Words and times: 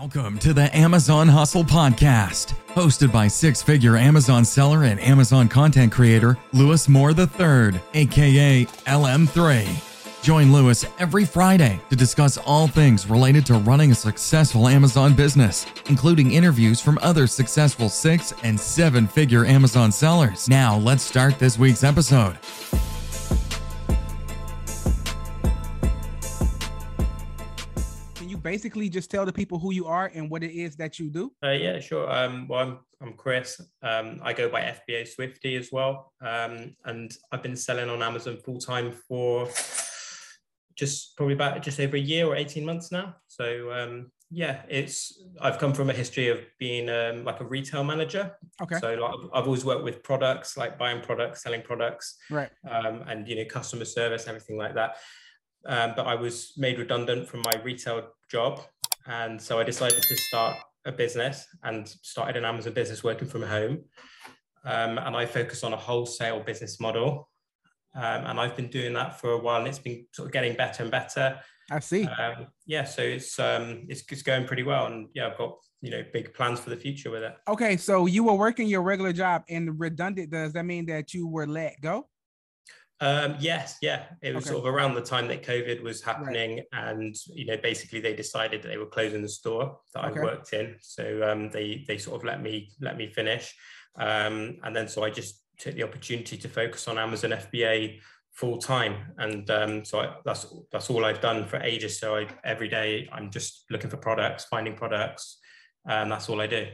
Welcome 0.00 0.38
to 0.38 0.54
the 0.54 0.74
Amazon 0.74 1.28
Hustle 1.28 1.62
Podcast, 1.62 2.54
hosted 2.68 3.12
by 3.12 3.28
six 3.28 3.60
figure 3.60 3.98
Amazon 3.98 4.46
seller 4.46 4.84
and 4.84 4.98
Amazon 4.98 5.46
content 5.46 5.92
creator 5.92 6.38
Lewis 6.54 6.88
Moore 6.88 7.10
III, 7.10 7.78
aka 7.92 8.64
LM3. 8.86 10.22
Join 10.22 10.54
Lewis 10.54 10.86
every 10.98 11.26
Friday 11.26 11.78
to 11.90 11.96
discuss 11.96 12.38
all 12.38 12.66
things 12.66 13.08
related 13.08 13.44
to 13.44 13.54
running 13.58 13.90
a 13.90 13.94
successful 13.94 14.68
Amazon 14.68 15.14
business, 15.14 15.66
including 15.90 16.32
interviews 16.32 16.80
from 16.80 16.98
other 17.02 17.26
successful 17.26 17.90
six 17.90 18.32
and 18.42 18.58
seven 18.58 19.06
figure 19.06 19.44
Amazon 19.44 19.92
sellers. 19.92 20.48
Now, 20.48 20.78
let's 20.78 21.02
start 21.02 21.38
this 21.38 21.58
week's 21.58 21.84
episode. 21.84 22.38
Basically 28.42 28.88
just 28.88 29.10
tell 29.10 29.24
the 29.24 29.32
people 29.32 29.58
who 29.58 29.72
you 29.72 29.86
are 29.86 30.10
and 30.14 30.30
what 30.30 30.42
it 30.42 30.52
is 30.52 30.76
that 30.76 30.98
you 30.98 31.10
do? 31.10 31.32
Uh, 31.44 31.50
yeah, 31.50 31.78
sure. 31.80 32.10
Um, 32.10 32.48
well, 32.48 32.60
I'm, 32.60 32.78
I'm 33.00 33.12
Chris. 33.14 33.60
Um, 33.82 34.20
I 34.22 34.32
go 34.32 34.48
by 34.48 34.62
FBA 34.88 35.08
Swifty 35.08 35.56
as 35.56 35.70
well. 35.72 36.12
Um, 36.20 36.74
and 36.84 37.12
I've 37.32 37.42
been 37.42 37.56
selling 37.56 37.88
on 37.88 38.02
Amazon 38.02 38.38
full 38.44 38.58
time 38.58 38.92
for 38.92 39.48
just 40.76 41.16
probably 41.16 41.34
about 41.34 41.62
just 41.62 41.78
over 41.80 41.96
a 41.96 42.00
year 42.00 42.26
or 42.26 42.36
18 42.36 42.64
months 42.64 42.90
now. 42.90 43.16
So, 43.26 43.70
um, 43.72 44.10
yeah, 44.30 44.62
it's 44.68 45.24
I've 45.40 45.58
come 45.58 45.72
from 45.74 45.90
a 45.90 45.92
history 45.92 46.28
of 46.28 46.38
being 46.58 46.88
um, 46.88 47.24
like 47.24 47.40
a 47.40 47.44
retail 47.44 47.82
manager. 47.82 48.36
Okay. 48.62 48.78
So 48.78 48.94
like 48.94 49.14
I've 49.34 49.44
always 49.44 49.64
worked 49.64 49.82
with 49.82 50.02
products, 50.04 50.56
like 50.56 50.78
buying 50.78 51.00
products, 51.00 51.42
selling 51.42 51.62
products, 51.62 52.16
Right. 52.30 52.50
um, 52.70 53.02
and 53.08 53.26
you 53.26 53.36
know 53.36 53.44
customer 53.44 53.84
service, 53.84 54.28
everything 54.28 54.56
like 54.56 54.74
that. 54.74 54.96
Um, 55.66 55.94
but 55.96 56.06
I 56.06 56.14
was 56.14 56.52
made 56.56 56.78
redundant 56.78 57.28
from 57.28 57.42
my 57.44 57.60
retail 57.62 58.08
job, 58.30 58.60
and 59.06 59.40
so 59.40 59.58
I 59.58 59.64
decided 59.64 60.02
to 60.02 60.16
start 60.16 60.56
a 60.84 60.92
business 60.92 61.46
and 61.62 61.86
started 61.88 62.36
an 62.36 62.44
Amazon 62.44 62.72
business 62.72 63.04
working 63.04 63.28
from 63.28 63.42
home. 63.42 63.84
Um, 64.64 64.98
and 64.98 65.16
I 65.16 65.26
focus 65.26 65.64
on 65.64 65.72
a 65.72 65.76
wholesale 65.76 66.40
business 66.40 66.80
model, 66.80 67.28
um, 67.94 68.26
and 68.26 68.40
I've 68.40 68.56
been 68.56 68.68
doing 68.68 68.92
that 68.94 69.20
for 69.20 69.32
a 69.32 69.38
while, 69.38 69.58
and 69.58 69.68
it's 69.68 69.78
been 69.78 70.06
sort 70.12 70.26
of 70.26 70.32
getting 70.32 70.54
better 70.54 70.82
and 70.82 70.92
better. 70.92 71.40
I 71.70 71.78
see. 71.80 72.04
Um, 72.04 72.48
yeah, 72.66 72.84
so 72.84 73.02
it's 73.02 73.38
um, 73.38 73.86
it's 73.88 74.02
it's 74.10 74.22
going 74.22 74.46
pretty 74.46 74.64
well, 74.64 74.86
and 74.86 75.08
yeah, 75.14 75.28
I've 75.28 75.38
got 75.38 75.56
you 75.80 75.90
know 75.90 76.04
big 76.12 76.34
plans 76.34 76.60
for 76.60 76.70
the 76.70 76.76
future 76.76 77.10
with 77.10 77.22
it. 77.22 77.34
Okay, 77.48 77.76
so 77.76 78.06
you 78.06 78.24
were 78.24 78.34
working 78.34 78.68
your 78.68 78.82
regular 78.82 79.12
job 79.12 79.44
and 79.48 79.78
redundant. 79.78 80.30
Does 80.30 80.52
that 80.52 80.64
mean 80.64 80.86
that 80.86 81.14
you 81.14 81.26
were 81.26 81.46
let 81.46 81.80
go? 81.80 82.06
Um, 83.00 83.36
yes, 83.40 83.76
yeah. 83.80 84.04
It 84.20 84.34
was 84.34 84.44
Okay. 84.44 84.52
sort 84.54 84.66
of 84.66 84.74
around 84.74 84.94
the 84.94 85.00
time 85.00 85.26
that 85.28 85.42
COVID 85.42 85.82
was 85.82 86.02
happening, 86.02 86.62
and 86.72 87.16
you 87.32 87.46
know, 87.46 87.56
basically 87.56 88.00
they 88.00 88.14
decided 88.14 88.62
that 88.62 88.68
they 88.68 88.76
were 88.76 88.86
closing 88.86 89.22
the 89.22 89.28
store 89.28 89.80
that 89.94 90.04
Okay. 90.04 90.20
I 90.20 90.22
worked 90.22 90.52
in. 90.52 90.76
So 90.80 91.22
um, 91.28 91.50
they 91.50 91.84
they 91.88 91.96
sort 91.96 92.20
of 92.20 92.24
let 92.24 92.42
me 92.42 92.70
let 92.80 92.96
me 92.98 93.06
finish, 93.08 93.54
um, 93.98 94.58
and 94.62 94.76
then 94.76 94.86
so 94.86 95.02
I 95.02 95.10
just 95.10 95.42
took 95.58 95.74
the 95.74 95.82
opportunity 95.82 96.36
to 96.36 96.48
focus 96.48 96.88
on 96.88 96.98
Amazon 96.98 97.30
FBA 97.30 98.00
full 98.32 98.58
time, 98.58 99.14
and 99.16 99.50
um, 99.50 99.84
so 99.84 100.00
I, 100.00 100.16
that's 100.24 100.46
that's 100.70 100.90
all 100.90 101.04
I've 101.06 101.22
done 101.22 101.46
for 101.46 101.56
ages. 101.56 101.98
So 101.98 102.16
I, 102.16 102.26
every 102.44 102.68
day 102.68 103.08
I'm 103.12 103.30
just 103.30 103.64
looking 103.70 103.88
for 103.90 103.96
products, 103.96 104.44
finding 104.44 104.74
products, 104.76 105.38
and 105.86 106.12
that's 106.12 106.28
all 106.28 106.40
I 106.40 106.46
do. 106.46 106.66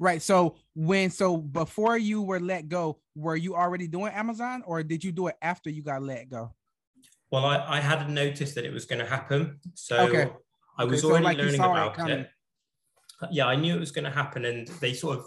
Right. 0.00 0.22
So 0.22 0.56
when 0.74 1.10
so 1.10 1.36
before 1.36 1.98
you 1.98 2.22
were 2.22 2.40
let 2.40 2.68
go, 2.68 2.98
were 3.14 3.36
you 3.36 3.54
already 3.54 3.86
doing 3.86 4.12
Amazon 4.14 4.62
or 4.66 4.82
did 4.82 5.04
you 5.04 5.12
do 5.12 5.26
it 5.26 5.36
after 5.42 5.68
you 5.68 5.82
got 5.82 6.02
let 6.02 6.30
go? 6.30 6.54
Well, 7.30 7.44
I, 7.44 7.76
I 7.76 7.80
hadn't 7.80 8.12
noticed 8.12 8.54
that 8.56 8.64
it 8.64 8.72
was 8.72 8.86
going 8.86 8.98
to 8.98 9.06
happen. 9.06 9.60
So 9.74 9.96
Okay. 9.98 10.32
I 10.78 10.84
was 10.84 10.94
Okay, 10.94 11.00
so 11.02 11.10
already 11.10 11.24
like 11.26 11.36
learning 11.38 11.56
saw 11.60 11.74
it 11.76 11.98
about 11.98 12.10
it. 12.10 12.30
Yeah, 13.30 13.46
I 13.46 13.56
knew 13.56 13.76
it 13.76 13.78
was 13.78 13.92
going 13.92 14.06
to 14.06 14.10
happen. 14.10 14.46
And 14.46 14.66
they 14.80 14.94
sort 14.94 15.18
of 15.18 15.26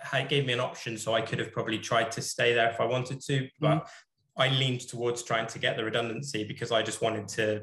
had, 0.00 0.28
gave 0.28 0.46
me 0.46 0.52
an 0.52 0.60
option. 0.60 0.96
So 0.96 1.12
I 1.12 1.20
could 1.20 1.40
have 1.40 1.50
probably 1.50 1.80
tried 1.80 2.12
to 2.12 2.22
stay 2.22 2.54
there 2.54 2.70
if 2.70 2.80
I 2.80 2.84
wanted 2.86 3.20
to. 3.22 3.48
But 3.60 3.78
Mm-hmm. 3.78 4.42
I 4.42 4.48
leaned 4.48 4.88
towards 4.88 5.22
trying 5.22 5.46
to 5.46 5.60
get 5.60 5.76
the 5.76 5.84
redundancy 5.84 6.42
because 6.42 6.72
I 6.72 6.82
just 6.82 7.00
wanted 7.02 7.28
to. 7.28 7.62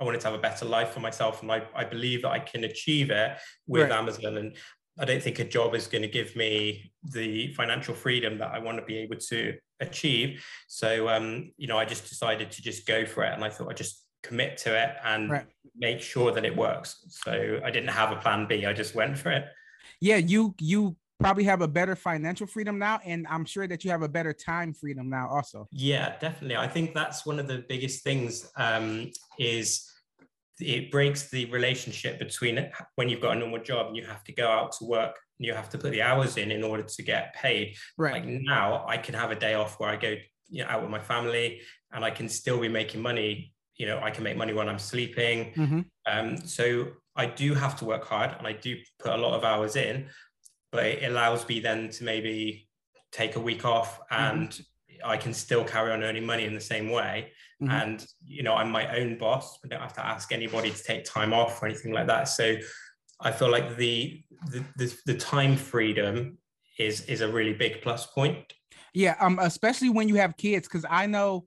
I 0.00 0.02
wanted 0.04 0.20
to 0.22 0.26
have 0.28 0.34
a 0.34 0.42
better 0.42 0.64
life 0.64 0.90
for 0.90 1.00
myself, 1.00 1.42
and 1.42 1.52
I, 1.52 1.62
I 1.74 1.84
believe 1.84 2.22
that 2.22 2.30
I 2.30 2.40
can 2.40 2.64
achieve 2.64 3.10
it 3.10 3.36
with 3.66 3.82
Right. 3.90 3.92
Amazon. 3.92 4.36
And 4.38 4.56
I 4.98 5.04
don't 5.04 5.22
think 5.22 5.38
a 5.38 5.44
job 5.44 5.74
is 5.74 5.86
going 5.86 6.02
to 6.02 6.08
give 6.08 6.34
me 6.34 6.92
the 7.02 7.52
financial 7.54 7.94
freedom 7.94 8.38
that 8.38 8.50
I 8.52 8.58
want 8.58 8.78
to 8.78 8.84
be 8.84 8.98
able 8.98 9.16
to 9.16 9.54
achieve. 9.80 10.44
So, 10.66 11.08
um, 11.08 11.52
you 11.56 11.68
know, 11.68 11.78
I 11.78 11.84
just 11.84 12.08
decided 12.08 12.50
to 12.50 12.62
just 12.62 12.86
go 12.86 13.06
for 13.06 13.24
it, 13.24 13.32
and 13.32 13.44
I 13.44 13.50
thought 13.50 13.70
I'd 13.70 13.76
just 13.76 14.04
commit 14.22 14.58
to 14.58 14.76
it 14.76 14.96
and 15.04 15.30
Right. 15.30 15.46
make 15.76 16.00
sure 16.00 16.32
that 16.32 16.44
it 16.44 16.56
works. 16.56 17.04
So 17.08 17.60
I 17.64 17.70
didn't 17.70 17.90
have 17.90 18.10
a 18.10 18.16
plan 18.16 18.46
B. 18.48 18.66
I 18.66 18.72
just 18.72 18.94
went 18.94 19.16
for 19.16 19.30
it. 19.30 19.44
Yeah, 20.00 20.16
you 20.16 20.54
you 20.60 20.96
probably 21.20 21.44
have 21.44 21.62
a 21.62 21.68
better 21.68 21.96
financial 21.96 22.46
freedom 22.46 22.78
now, 22.78 23.00
and 23.04 23.26
I'm 23.28 23.44
sure 23.44 23.66
that 23.68 23.84
you 23.84 23.90
have 23.90 24.02
a 24.02 24.08
better 24.08 24.32
time 24.32 24.72
freedom 24.74 25.08
now 25.08 25.28
also. 25.28 25.68
Yeah, 25.70 26.18
definitely. 26.18 26.56
I 26.56 26.68
think 26.68 26.94
that's 26.94 27.24
one 27.24 27.38
of 27.38 27.46
the 27.46 27.64
biggest 27.68 28.02
things 28.02 28.50
um, 28.56 29.10
is 29.38 29.88
it 30.60 30.90
breaks 30.90 31.30
the 31.30 31.44
relationship 31.46 32.18
between 32.18 32.70
when 32.96 33.08
you've 33.08 33.20
got 33.20 33.36
a 33.36 33.38
normal 33.38 33.60
job 33.60 33.88
and 33.88 33.96
you 33.96 34.04
have 34.04 34.24
to 34.24 34.32
go 34.32 34.48
out 34.48 34.72
to 34.72 34.84
work 34.84 35.16
and 35.38 35.46
you 35.46 35.54
have 35.54 35.68
to 35.70 35.78
put 35.78 35.92
the 35.92 36.02
hours 36.02 36.36
in 36.36 36.50
in 36.50 36.64
order 36.64 36.82
to 36.82 37.02
get 37.02 37.34
paid. 37.34 37.76
Right. 37.96 38.14
Like 38.14 38.26
now, 38.26 38.84
I 38.86 38.96
can 38.96 39.14
have 39.14 39.30
a 39.30 39.36
day 39.36 39.54
off 39.54 39.78
where 39.78 39.90
I 39.90 39.96
go 39.96 40.16
you 40.48 40.62
know, 40.62 40.68
out 40.68 40.82
with 40.82 40.90
my 40.90 40.98
family 40.98 41.60
and 41.92 42.04
I 42.04 42.10
can 42.10 42.28
still 42.28 42.60
be 42.60 42.68
making 42.68 43.02
money. 43.02 43.52
You 43.76 43.86
know, 43.86 44.00
I 44.02 44.10
can 44.10 44.24
make 44.24 44.36
money 44.36 44.52
when 44.52 44.68
I'm 44.68 44.78
sleeping. 44.78 45.52
Mhm. 45.54 45.84
Um, 46.06 46.36
so 46.38 46.88
I 47.14 47.26
do 47.26 47.54
have 47.54 47.76
to 47.78 47.84
work 47.84 48.04
hard 48.04 48.34
and 48.38 48.46
I 48.46 48.52
do 48.52 48.76
put 48.98 49.12
a 49.12 49.16
lot 49.16 49.34
of 49.34 49.44
hours 49.44 49.76
in, 49.76 50.08
but 50.72 50.84
it 50.86 51.10
allows 51.10 51.46
me 51.48 51.60
then 51.60 51.90
to 51.90 52.04
maybe 52.04 52.68
take 53.12 53.36
a 53.36 53.40
week 53.40 53.64
off 53.64 54.00
and 54.10 54.60
I 55.04 55.16
can 55.16 55.32
still 55.34 55.64
carry 55.64 55.92
on 55.92 56.02
earning 56.02 56.26
money 56.26 56.44
in 56.44 56.54
the 56.54 56.60
same 56.60 56.90
way. 56.90 57.32
Mhm. 57.62 57.70
And, 57.70 58.06
you 58.24 58.42
know, 58.42 58.54
I'm 58.54 58.70
my 58.70 58.96
own 58.96 59.18
boss. 59.18 59.58
I 59.64 59.68
don't 59.68 59.80
have 59.80 59.94
to 59.94 60.06
ask 60.06 60.32
anybody 60.32 60.70
to 60.70 60.82
take 60.82 61.04
time 61.04 61.32
off 61.32 61.62
or 61.62 61.66
anything 61.66 61.92
like 61.92 62.06
that. 62.06 62.24
So 62.24 62.56
I 63.20 63.32
feel 63.32 63.50
like 63.50 63.76
the 63.76 64.22
the, 64.50 64.64
the, 64.76 64.96
the 65.06 65.14
time 65.14 65.56
freedom 65.56 66.38
is 66.78 67.02
is 67.06 67.20
a 67.20 67.28
really 67.28 67.54
big 67.54 67.82
plus 67.82 68.06
point. 68.06 68.52
Yeah, 68.94 69.16
um, 69.20 69.38
especially 69.40 69.90
when 69.90 70.08
you 70.08 70.16
have 70.16 70.36
kids, 70.36 70.68
because 70.68 70.84
I 70.88 71.06
know 71.06 71.46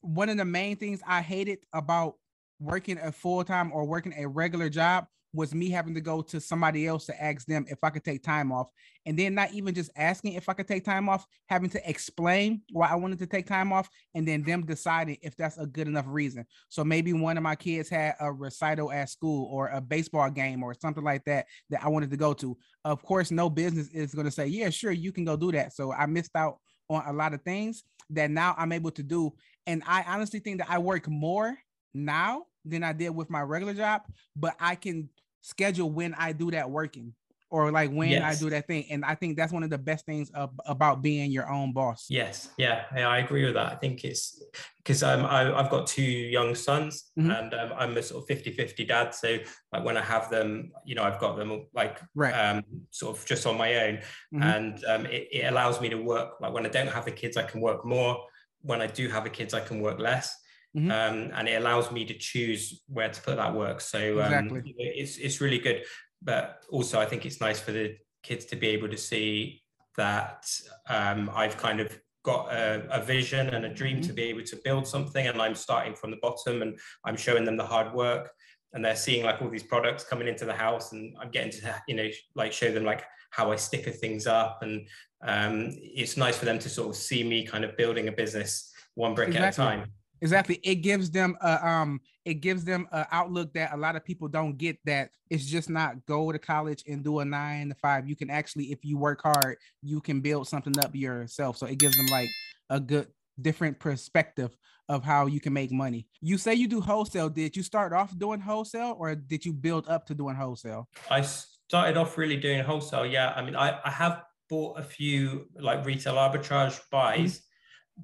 one 0.00 0.28
of 0.28 0.36
the 0.36 0.44
main 0.44 0.76
things 0.76 1.00
I 1.06 1.20
hated 1.20 1.58
about 1.72 2.14
working 2.58 2.98
a 2.98 3.12
full 3.12 3.44
time 3.44 3.72
or 3.72 3.84
working 3.84 4.14
a 4.16 4.26
regular 4.26 4.68
job 4.68 5.06
was 5.32 5.54
me 5.54 5.70
having 5.70 5.94
to 5.94 6.00
go 6.00 6.20
to 6.20 6.40
somebody 6.40 6.86
else 6.86 7.06
to 7.06 7.22
ask 7.22 7.46
them 7.46 7.64
if 7.68 7.78
I 7.82 7.90
could 7.90 8.04
take 8.04 8.22
time 8.22 8.52
off, 8.52 8.68
and 9.06 9.18
then 9.18 9.34
not 9.34 9.52
even 9.52 9.74
just 9.74 9.90
asking 9.96 10.34
if 10.34 10.48
I 10.48 10.52
could 10.52 10.68
take 10.68 10.84
time 10.84 11.08
off, 11.08 11.26
having 11.48 11.70
to 11.70 11.88
explain 11.88 12.62
why 12.70 12.88
I 12.88 12.94
wanted 12.96 13.18
to 13.20 13.26
take 13.26 13.46
time 13.46 13.72
off, 13.72 13.88
and 14.14 14.26
then 14.28 14.42
them 14.42 14.66
deciding 14.66 15.16
if 15.22 15.36
that's 15.36 15.58
a 15.58 15.66
good 15.66 15.88
enough 15.88 16.04
reason. 16.08 16.44
So 16.68 16.84
maybe 16.84 17.12
one 17.12 17.36
of 17.36 17.42
my 17.42 17.56
kids 17.56 17.88
had 17.88 18.14
a 18.20 18.32
recital 18.32 18.92
at 18.92 19.08
school 19.08 19.48
or 19.50 19.68
a 19.68 19.80
baseball 19.80 20.30
game 20.30 20.62
or 20.62 20.74
something 20.74 21.04
like 21.04 21.24
that 21.24 21.46
that 21.70 21.82
I 21.82 21.88
wanted 21.88 22.10
to 22.10 22.16
go 22.16 22.34
to. 22.34 22.56
Of 22.84 23.02
course, 23.02 23.30
no 23.30 23.48
business 23.48 23.88
is 23.88 24.14
going 24.14 24.26
to 24.26 24.30
say, 24.30 24.46
"Yeah, 24.46 24.70
sure, 24.70 24.92
you 24.92 25.12
can 25.12 25.24
go 25.24 25.36
do 25.36 25.52
that." 25.52 25.72
So 25.72 25.92
I 25.92 26.06
missed 26.06 26.36
out 26.36 26.58
on 26.88 27.06
a 27.06 27.12
lot 27.12 27.32
of 27.32 27.42
things 27.42 27.84
that 28.10 28.30
now 28.30 28.54
I'm 28.58 28.72
able 28.72 28.90
to 28.92 29.02
do. 29.02 29.32
And 29.66 29.82
I 29.86 30.04
honestly 30.06 30.40
think 30.40 30.58
that 30.58 30.70
I 30.70 30.78
work 30.78 31.08
more 31.08 31.56
now 31.94 32.44
than 32.64 32.82
I 32.82 32.92
did 32.92 33.10
with 33.10 33.30
my 33.30 33.40
regular 33.40 33.74
job, 33.74 34.02
but 34.36 34.54
I 34.60 34.74
can 34.74 35.08
schedule 35.42 35.90
when 35.90 36.14
I 36.14 36.32
do 36.32 36.50
that 36.52 36.70
working 36.70 37.14
or 37.50 37.70
like 37.70 37.90
when 37.90 38.22
I 38.22 38.34
do 38.34 38.48
that 38.48 38.66
thing. 38.66 38.86
And 38.90 39.04
I 39.04 39.14
think 39.14 39.36
that's 39.36 39.52
one 39.52 39.62
of 39.62 39.68
the 39.68 39.76
best 39.76 40.06
things 40.06 40.30
ab- 40.34 40.58
about 40.64 41.02
being 41.02 41.30
your 41.30 41.50
own 41.50 41.74
boss. 41.74 42.06
Yes, 42.08 42.48
yeah, 42.56 42.84
I 42.96 43.18
agree 43.18 43.44
with 43.44 43.52
that. 43.54 43.72
I 43.72 43.74
think 43.74 44.04
it's 44.04 44.42
because 44.78 45.02
um, 45.02 45.26
I, 45.26 45.52
I've 45.54 45.68
got 45.68 45.86
two 45.86 46.02
young 46.02 46.54
sons 46.54 47.12
Mhm. 47.18 47.38
and 47.38 47.54
um, 47.54 47.72
I'm 47.76 47.94
a 47.98 48.02
sort 48.02 48.22
of 48.22 48.26
50 48.28 48.52
50 48.52 48.86
dad. 48.86 49.14
So, 49.14 49.36
like, 49.70 49.84
when 49.84 49.98
I 49.98 50.02
have 50.02 50.30
them, 50.30 50.72
you 50.86 50.94
know, 50.94 51.02
I've 51.02 51.20
got 51.20 51.36
them 51.36 51.66
like 51.74 52.00
Right. 52.14 52.32
um, 52.32 52.64
sort 52.90 53.18
of 53.18 53.26
just 53.26 53.44
on 53.46 53.58
my 53.58 53.74
own. 53.84 53.98
Mhm. 54.34 54.42
And 54.42 54.84
um, 54.86 55.04
it, 55.06 55.28
it 55.30 55.44
allows 55.52 55.78
me 55.78 55.90
to 55.90 55.96
work. 55.96 56.40
Like, 56.40 56.54
when 56.54 56.64
I 56.64 56.70
don't 56.70 56.88
have 56.88 57.04
the 57.04 57.12
kids, 57.12 57.36
I 57.36 57.42
can 57.42 57.60
work 57.60 57.84
more. 57.84 58.16
When 58.62 58.80
I 58.80 58.86
do 58.86 59.08
have 59.10 59.24
the 59.24 59.30
kids, 59.30 59.52
I 59.52 59.60
can 59.60 59.82
work 59.82 59.98
less. 59.98 60.34
Mhm. 60.76 60.90
Um, 60.90 61.30
and 61.34 61.48
it 61.48 61.60
allows 61.60 61.90
me 61.90 62.04
to 62.06 62.14
choose 62.14 62.82
where 62.88 63.10
to 63.10 63.20
put 63.22 63.36
that 63.36 63.54
work. 63.54 63.80
So, 63.80 64.22
um, 64.22 64.62
it's, 64.78 65.18
it's 65.18 65.40
really 65.40 65.58
good. 65.58 65.84
But 66.22 66.64
also, 66.70 66.98
I 67.00 67.06
think 67.06 67.26
it's 67.26 67.40
nice 67.40 67.60
for 67.60 67.72
the 67.72 67.96
kids 68.22 68.44
to 68.46 68.56
be 68.56 68.68
able 68.68 68.88
to 68.88 68.96
see 68.96 69.62
that 69.96 70.46
um, 70.88 71.30
I've 71.34 71.56
kind 71.56 71.80
of 71.80 71.98
got 72.24 72.52
a, 72.52 72.86
a 72.90 73.02
vision 73.02 73.48
and 73.48 73.64
a 73.64 73.74
dream 73.74 74.00
to 74.00 74.12
be 74.12 74.22
able 74.24 74.44
to 74.44 74.56
build 74.64 74.86
something 74.86 75.26
and 75.26 75.42
I'm 75.42 75.54
starting 75.54 75.94
from 75.94 76.12
the 76.12 76.18
bottom 76.22 76.62
and 76.62 76.78
I'm 77.04 77.16
showing 77.16 77.44
them 77.44 77.56
the 77.56 77.66
hard 77.66 77.92
work 77.92 78.30
and 78.72 78.84
they're 78.84 78.96
seeing 78.96 79.24
like 79.24 79.42
all 79.42 79.50
these 79.50 79.64
products 79.64 80.04
coming 80.04 80.28
into 80.28 80.44
the 80.44 80.52
house 80.54 80.92
and 80.92 81.16
I'm 81.20 81.30
getting 81.30 81.50
to 81.60 81.82
you 81.88 81.96
know 81.96 82.08
like 82.36 82.52
show 82.52 82.70
them 82.70 82.84
like 82.84 83.04
how 83.30 83.50
I 83.50 83.56
sticker 83.56 83.90
things 83.90 84.26
up 84.26 84.60
and 84.62 84.86
um, 85.26 85.70
it's 85.72 86.16
nice 86.16 86.36
for 86.36 86.44
them 86.44 86.60
to 86.60 86.68
sort 86.68 86.90
of 86.90 86.96
see 86.96 87.24
me 87.24 87.44
kind 87.44 87.64
of 87.64 87.76
building 87.76 88.08
a 88.08 88.12
business 88.12 88.72
one 88.94 89.14
brick 89.14 89.28
Exactly. 89.28 89.46
at 89.46 89.54
a 89.54 89.76
time 89.76 89.92
Exactly. 90.22 90.60
It 90.62 90.76
gives 90.76 91.10
them 91.10 91.36
a 91.42 91.68
um 91.68 92.00
it 92.24 92.34
gives 92.34 92.64
them 92.64 92.86
an 92.92 93.04
outlook 93.10 93.52
that 93.54 93.74
a 93.74 93.76
lot 93.76 93.96
of 93.96 94.04
people 94.04 94.28
don't 94.28 94.56
get 94.56 94.78
that 94.84 95.10
it's 95.28 95.44
just 95.44 95.68
not 95.68 96.06
go 96.06 96.30
to 96.30 96.38
college 96.38 96.84
and 96.86 97.02
do 97.02 97.18
a 97.18 97.24
nine 97.24 97.70
to 97.70 97.74
five. 97.74 98.08
You 98.08 98.14
can 98.14 98.30
actually, 98.30 98.66
if 98.66 98.84
you 98.84 98.96
work 98.96 99.20
hard, 99.22 99.56
you 99.82 100.00
can 100.00 100.20
build 100.20 100.46
something 100.46 100.78
up 100.78 100.94
yourself. 100.94 101.56
So 101.56 101.66
it 101.66 101.78
gives 101.78 101.96
them 101.96 102.06
like 102.06 102.28
a 102.70 102.78
good 102.78 103.08
different 103.40 103.80
perspective 103.80 104.56
of 104.88 105.02
how 105.02 105.26
you 105.26 105.40
can 105.40 105.52
make 105.52 105.72
money. 105.72 106.06
You 106.20 106.38
say 106.38 106.54
you 106.54 106.68
do 106.68 106.80
wholesale. 106.80 107.28
Did 107.28 107.56
you 107.56 107.62
start 107.64 107.92
off 107.92 108.16
doing 108.16 108.40
wholesale 108.40 108.94
or 108.98 109.14
did 109.16 109.44
you 109.44 109.52
build 109.52 109.88
up 109.88 110.06
to 110.06 110.14
doing 110.14 110.36
wholesale? 110.36 110.88
I 111.10 111.22
started 111.22 111.96
off 111.96 112.16
really 112.16 112.36
doing 112.36 112.62
wholesale. 112.62 113.06
Yeah. 113.06 113.32
I 113.34 113.42
mean, 113.42 113.56
I, 113.56 113.80
I 113.84 113.90
have 113.90 114.22
bought 114.48 114.78
a 114.78 114.82
few 114.82 115.48
like 115.58 115.84
retail 115.84 116.14
arbitrage 116.14 116.78
buys. 116.90 117.38
Mm-hmm 117.38 117.46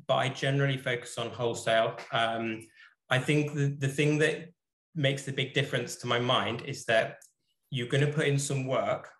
but 0.07 0.17
I 0.17 0.29
generally 0.29 0.77
focus 0.77 1.19
on 1.19 1.31
wholesale. 1.31 1.97
Um, 2.13 2.67
I 3.11 3.19
think 3.19 3.55
the, 3.55 3.69
the 3.79 3.89
thing 3.89 4.19
that 4.19 4.51
makes 4.95 5.23
the 5.23 5.33
big 5.33 5.55
difference 5.55 5.97
to 5.97 6.07
my 6.07 6.19
mind 6.19 6.63
is 6.67 6.85
that 6.87 7.19
you're 7.71 7.89
going 7.89 8.05
to 8.05 8.13
put 8.13 8.27
in 8.27 8.39
some 8.39 8.67
work 8.67 9.11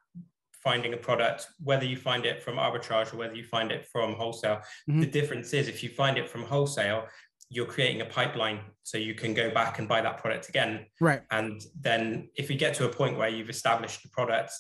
finding 0.63 0.93
a 0.93 0.97
product, 0.97 1.47
whether 1.63 1.85
you 1.85 1.97
find 1.97 2.27
it 2.27 2.43
from 2.43 2.57
arbitrage 2.57 3.15
or 3.15 3.17
whether 3.17 3.35
you 3.35 3.45
find 3.45 3.71
it 3.71 3.87
from 3.87 4.15
wholesale. 4.15 4.61
Mm-hmm. 4.89 5.01
The 5.01 5.07
difference 5.07 5.53
is 5.53 5.69
if 5.69 5.83
you 5.83 5.89
find 5.89 6.19
it 6.19 6.29
from 6.29 6.43
wholesale, 6.43 7.07
you're 7.49 7.67
creating 7.67 8.03
a 8.03 8.05
pipeline 8.05 8.61
so 8.83 8.99
you 8.99 9.15
can 9.15 9.33
go 9.33 9.51
back 9.51 9.79
and 9.79 9.89
buy 9.89 10.01
that 10.03 10.19
product 10.19 10.49
again. 10.49 10.85
Right. 11.01 11.23
And 11.31 11.63
then 11.81 12.29
if 12.37 12.51
you 12.51 12.57
get 12.57 12.75
to 12.75 12.85
a 12.85 12.89
point 12.89 13.17
where 13.17 13.29
you've 13.29 13.49
established 13.49 14.03
the 14.03 14.09
product 14.11 14.53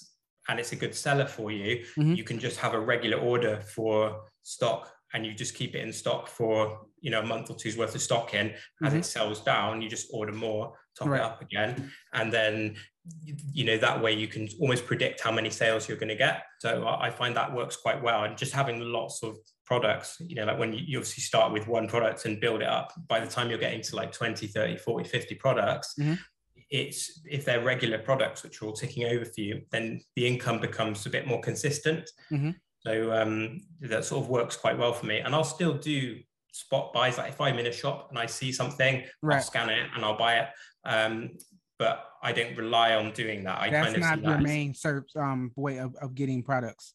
and 0.48 0.58
it's 0.58 0.72
a 0.72 0.76
good 0.76 0.94
seller 0.94 1.26
for 1.26 1.50
you, 1.50 1.84
mm-hmm. 1.96 2.14
you 2.14 2.24
can 2.24 2.38
just 2.38 2.58
have 2.58 2.72
a 2.74 2.80
regular 2.80 3.18
order 3.18 3.60
for 3.60 4.22
stock 4.42 4.90
and 5.14 5.24
you 5.24 5.34
just 5.34 5.54
keep 5.54 5.74
it 5.74 5.80
in 5.80 5.92
stock 5.92 6.28
for 6.28 6.80
you 7.00 7.10
know 7.10 7.20
a 7.20 7.26
month 7.26 7.50
or 7.50 7.56
two's 7.56 7.76
worth 7.76 7.94
of 7.94 8.02
stock 8.02 8.34
in 8.34 8.48
as 8.82 8.88
mm-hmm. 8.88 8.98
it 8.98 9.04
sells 9.04 9.40
down 9.40 9.80
you 9.80 9.88
just 9.88 10.08
order 10.12 10.32
more 10.32 10.72
top 10.96 11.08
right. 11.08 11.20
it 11.20 11.24
up 11.24 11.42
again 11.42 11.90
and 12.12 12.32
then 12.32 12.74
you 13.52 13.64
know 13.64 13.78
that 13.78 14.02
way 14.02 14.12
you 14.12 14.28
can 14.28 14.48
almost 14.60 14.86
predict 14.86 15.20
how 15.20 15.32
many 15.32 15.48
sales 15.48 15.88
you're 15.88 15.96
going 15.96 16.08
to 16.08 16.14
get 16.14 16.42
so 16.58 16.86
i 17.00 17.10
find 17.10 17.34
that 17.34 17.52
works 17.54 17.76
quite 17.76 18.02
well 18.02 18.24
and 18.24 18.36
just 18.36 18.52
having 18.52 18.80
lots 18.80 19.22
of 19.22 19.36
products 19.64 20.16
you 20.20 20.34
know 20.34 20.44
like 20.44 20.58
when 20.58 20.72
you, 20.72 20.98
obviously 20.98 21.22
start 21.22 21.52
with 21.52 21.66
one 21.68 21.88
product 21.88 22.24
and 22.24 22.40
build 22.40 22.60
it 22.60 22.68
up 22.68 22.92
by 23.06 23.20
the 23.20 23.26
time 23.26 23.48
you're 23.48 23.58
getting 23.58 23.82
to 23.82 23.96
like 23.96 24.12
20 24.12 24.46
30 24.46 24.76
40 24.76 25.08
50 25.08 25.34
products 25.36 25.94
mm-hmm. 25.98 26.14
it's 26.70 27.20
if 27.24 27.44
they're 27.44 27.62
regular 27.62 27.98
products 27.98 28.42
which 28.42 28.60
are 28.60 28.66
all 28.66 28.72
ticking 28.72 29.04
over 29.04 29.24
for 29.24 29.40
you 29.40 29.62
then 29.70 30.00
the 30.16 30.26
income 30.26 30.58
becomes 30.60 31.04
a 31.06 31.10
bit 31.10 31.26
more 31.26 31.40
consistent 31.40 32.10
mm-hmm. 32.30 32.50
So 32.80 33.12
um, 33.12 33.60
that 33.80 34.04
sort 34.04 34.24
of 34.24 34.30
works 34.30 34.56
quite 34.56 34.78
well 34.78 34.92
for 34.92 35.06
me. 35.06 35.18
And 35.18 35.34
I'll 35.34 35.44
still 35.44 35.74
do 35.74 36.18
spot 36.52 36.92
buys. 36.92 37.18
Like 37.18 37.30
if 37.30 37.40
I'm 37.40 37.58
in 37.58 37.66
a 37.66 37.72
shop 37.72 38.08
and 38.10 38.18
I 38.18 38.26
see 38.26 38.52
something, 38.52 39.04
right. 39.22 39.36
I'll 39.36 39.42
scan 39.42 39.70
it 39.70 39.86
and 39.94 40.04
I'll 40.04 40.16
buy 40.16 40.38
it. 40.38 40.48
Um, 40.84 41.30
but 41.78 42.04
I 42.22 42.32
don't 42.32 42.56
rely 42.56 42.94
on 42.94 43.12
doing 43.12 43.44
that. 43.44 43.58
I 43.60 43.70
That's 43.70 43.92
kind 43.92 43.96
of 43.96 44.02
not 44.02 44.22
your 44.22 44.36
that 44.38 44.42
main 44.42 44.74
search 44.74 45.10
um, 45.16 45.52
way 45.56 45.78
of, 45.78 45.94
of 45.96 46.14
getting 46.14 46.42
products. 46.42 46.94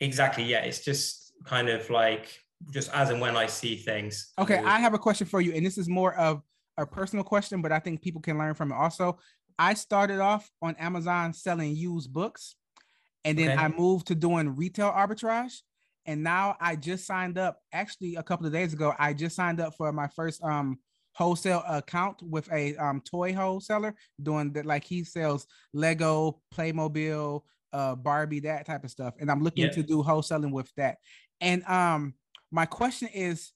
Exactly. 0.00 0.44
Yeah. 0.44 0.60
It's 0.60 0.84
just 0.84 1.32
kind 1.44 1.68
of 1.68 1.88
like 1.90 2.38
just 2.72 2.92
as 2.92 3.10
and 3.10 3.20
when 3.20 3.36
I 3.36 3.46
see 3.46 3.76
things. 3.76 4.32
Okay. 4.38 4.58
I 4.58 4.78
have 4.80 4.94
a 4.94 4.98
question 4.98 5.26
for 5.26 5.40
you. 5.40 5.52
And 5.52 5.64
this 5.64 5.78
is 5.78 5.88
more 5.88 6.14
of 6.14 6.42
a 6.76 6.86
personal 6.86 7.24
question, 7.24 7.62
but 7.62 7.72
I 7.72 7.78
think 7.78 8.02
people 8.02 8.20
can 8.20 8.38
learn 8.38 8.54
from 8.54 8.72
it 8.72 8.74
also. 8.74 9.18
I 9.58 9.74
started 9.74 10.20
off 10.20 10.50
on 10.62 10.76
Amazon 10.76 11.32
selling 11.32 11.74
used 11.74 12.12
books. 12.12 12.54
And 13.24 13.38
then 13.38 13.50
okay. 13.50 13.60
I 13.60 13.68
moved 13.68 14.06
to 14.08 14.14
doing 14.14 14.56
retail 14.56 14.90
arbitrage. 14.90 15.60
And 16.06 16.22
now 16.22 16.56
I 16.60 16.76
just 16.76 17.06
signed 17.06 17.36
up 17.36 17.58
actually 17.72 18.16
a 18.16 18.22
couple 18.22 18.46
of 18.46 18.52
days 18.52 18.72
ago. 18.72 18.94
I 18.98 19.12
just 19.12 19.36
signed 19.36 19.60
up 19.60 19.74
for 19.76 19.92
my 19.92 20.08
first 20.08 20.42
um 20.42 20.78
wholesale 21.14 21.64
account 21.68 22.22
with 22.22 22.50
a 22.52 22.76
um 22.76 23.02
toy 23.02 23.34
wholesaler 23.34 23.94
doing 24.22 24.52
that 24.52 24.64
like 24.64 24.84
he 24.84 25.04
sells 25.04 25.46
Lego, 25.74 26.40
Playmobil, 26.54 27.42
uh 27.72 27.94
Barbie, 27.94 28.40
that 28.40 28.66
type 28.66 28.84
of 28.84 28.90
stuff. 28.90 29.14
And 29.20 29.30
I'm 29.30 29.42
looking 29.42 29.70
to 29.70 29.82
do 29.82 30.02
wholesaling 30.02 30.52
with 30.52 30.72
that. 30.76 30.98
And 31.40 31.62
um 31.64 32.14
my 32.50 32.64
question 32.64 33.08
is 33.12 33.52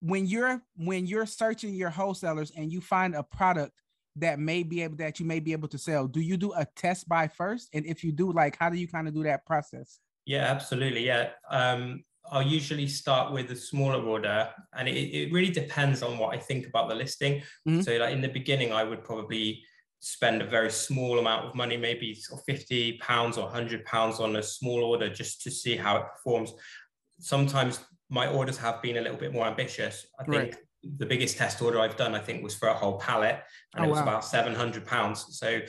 when 0.00 0.26
you're 0.26 0.60
when 0.76 1.06
you're 1.06 1.26
searching 1.26 1.74
your 1.74 1.90
wholesalers 1.90 2.50
and 2.56 2.72
you 2.72 2.80
find 2.80 3.14
a 3.14 3.22
product 3.22 3.81
that 4.16 4.38
may 4.38 4.62
be 4.62 4.82
able 4.82 4.96
that 4.96 5.18
you 5.18 5.26
may 5.26 5.40
be 5.40 5.52
able 5.52 5.68
to 5.68 5.78
sell 5.78 6.06
do 6.06 6.20
you 6.20 6.36
do 6.36 6.52
a 6.54 6.66
test 6.76 7.08
buy 7.08 7.26
first 7.26 7.68
and 7.72 7.86
if 7.86 8.04
you 8.04 8.12
do 8.12 8.32
like 8.32 8.56
how 8.56 8.68
do 8.68 8.76
you 8.76 8.86
kind 8.86 9.08
of 9.08 9.14
do 9.14 9.22
that 9.22 9.44
process 9.46 10.00
yeah 10.26 10.44
absolutely 10.44 11.04
yeah 11.04 11.30
um 11.50 12.04
I'll 12.30 12.40
usually 12.40 12.86
start 12.86 13.32
with 13.32 13.50
a 13.50 13.56
smaller 13.56 14.00
order, 14.00 14.48
and 14.74 14.88
it, 14.88 14.92
it 14.92 15.32
really 15.32 15.50
depends 15.50 16.04
on 16.04 16.18
what 16.18 16.32
I 16.32 16.38
think 16.38 16.68
about 16.68 16.88
the 16.88 16.94
listing. 16.94 17.42
Mm-hmm. 17.68 17.80
So, 17.80 17.96
like 17.96 18.12
in 18.12 18.20
the 18.20 18.28
beginning, 18.28 18.72
I 18.72 18.84
would 18.84 19.02
probably 19.02 19.62
spend 19.98 20.40
a 20.40 20.46
very 20.46 20.70
small 20.70 21.18
amount 21.18 21.46
of 21.46 21.54
money, 21.54 21.76
maybe 21.76 22.16
50 22.46 22.98
pounds 22.98 23.38
or 23.38 23.44
100 23.44 23.84
pounds 23.84 24.20
on 24.20 24.36
a 24.36 24.42
small 24.42 24.84
order 24.84 25.08
just 25.08 25.42
to 25.42 25.50
see 25.50 25.76
how 25.76 25.96
it 25.96 26.04
performs. 26.12 26.52
Sometimes 27.18 27.80
my 28.08 28.28
orders 28.28 28.56
have 28.58 28.82
been 28.82 28.98
a 28.98 29.00
little 29.00 29.16
bit 29.16 29.32
more 29.32 29.46
ambitious. 29.46 30.06
I 30.18 30.24
think 30.24 30.36
right 30.36 30.56
the 30.82 31.06
biggest 31.06 31.36
test 31.36 31.62
order 31.62 31.80
I've 31.80 31.96
done, 31.96 32.14
I 32.14 32.18
think, 32.18 32.42
was 32.42 32.54
for 32.54 32.68
a 32.68 32.74
whole 32.74 32.98
pallet, 32.98 33.40
and 33.74 33.84
oh, 33.84 33.88
it 33.88 33.90
was 33.90 33.98
wow. 33.98 34.04
about 34.04 34.24
seven 34.24 34.54
hundred 34.54 34.86
pounds. 34.86 35.26
So 35.30 35.60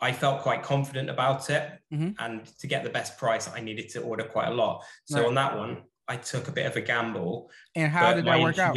I 0.00 0.12
felt 0.12 0.42
quite 0.42 0.62
confident 0.62 1.10
about 1.10 1.48
it, 1.50 1.70
mm-hmm. 1.92 2.10
and 2.18 2.46
to 2.58 2.66
get 2.66 2.84
the 2.84 2.90
best 2.90 3.18
price, 3.18 3.48
I 3.48 3.60
needed 3.60 3.88
to 3.90 4.02
order 4.02 4.24
quite 4.24 4.48
a 4.48 4.54
lot. 4.54 4.84
So 5.04 5.18
right. 5.18 5.26
on 5.28 5.34
that 5.34 5.56
one, 5.56 5.82
I 6.08 6.16
took 6.16 6.48
a 6.48 6.52
bit 6.52 6.66
of 6.66 6.76
a 6.76 6.80
gamble. 6.80 7.50
And 7.76 7.90
how 7.90 8.12
did 8.12 8.26
that 8.26 8.40
work 8.40 8.58
out? 8.58 8.76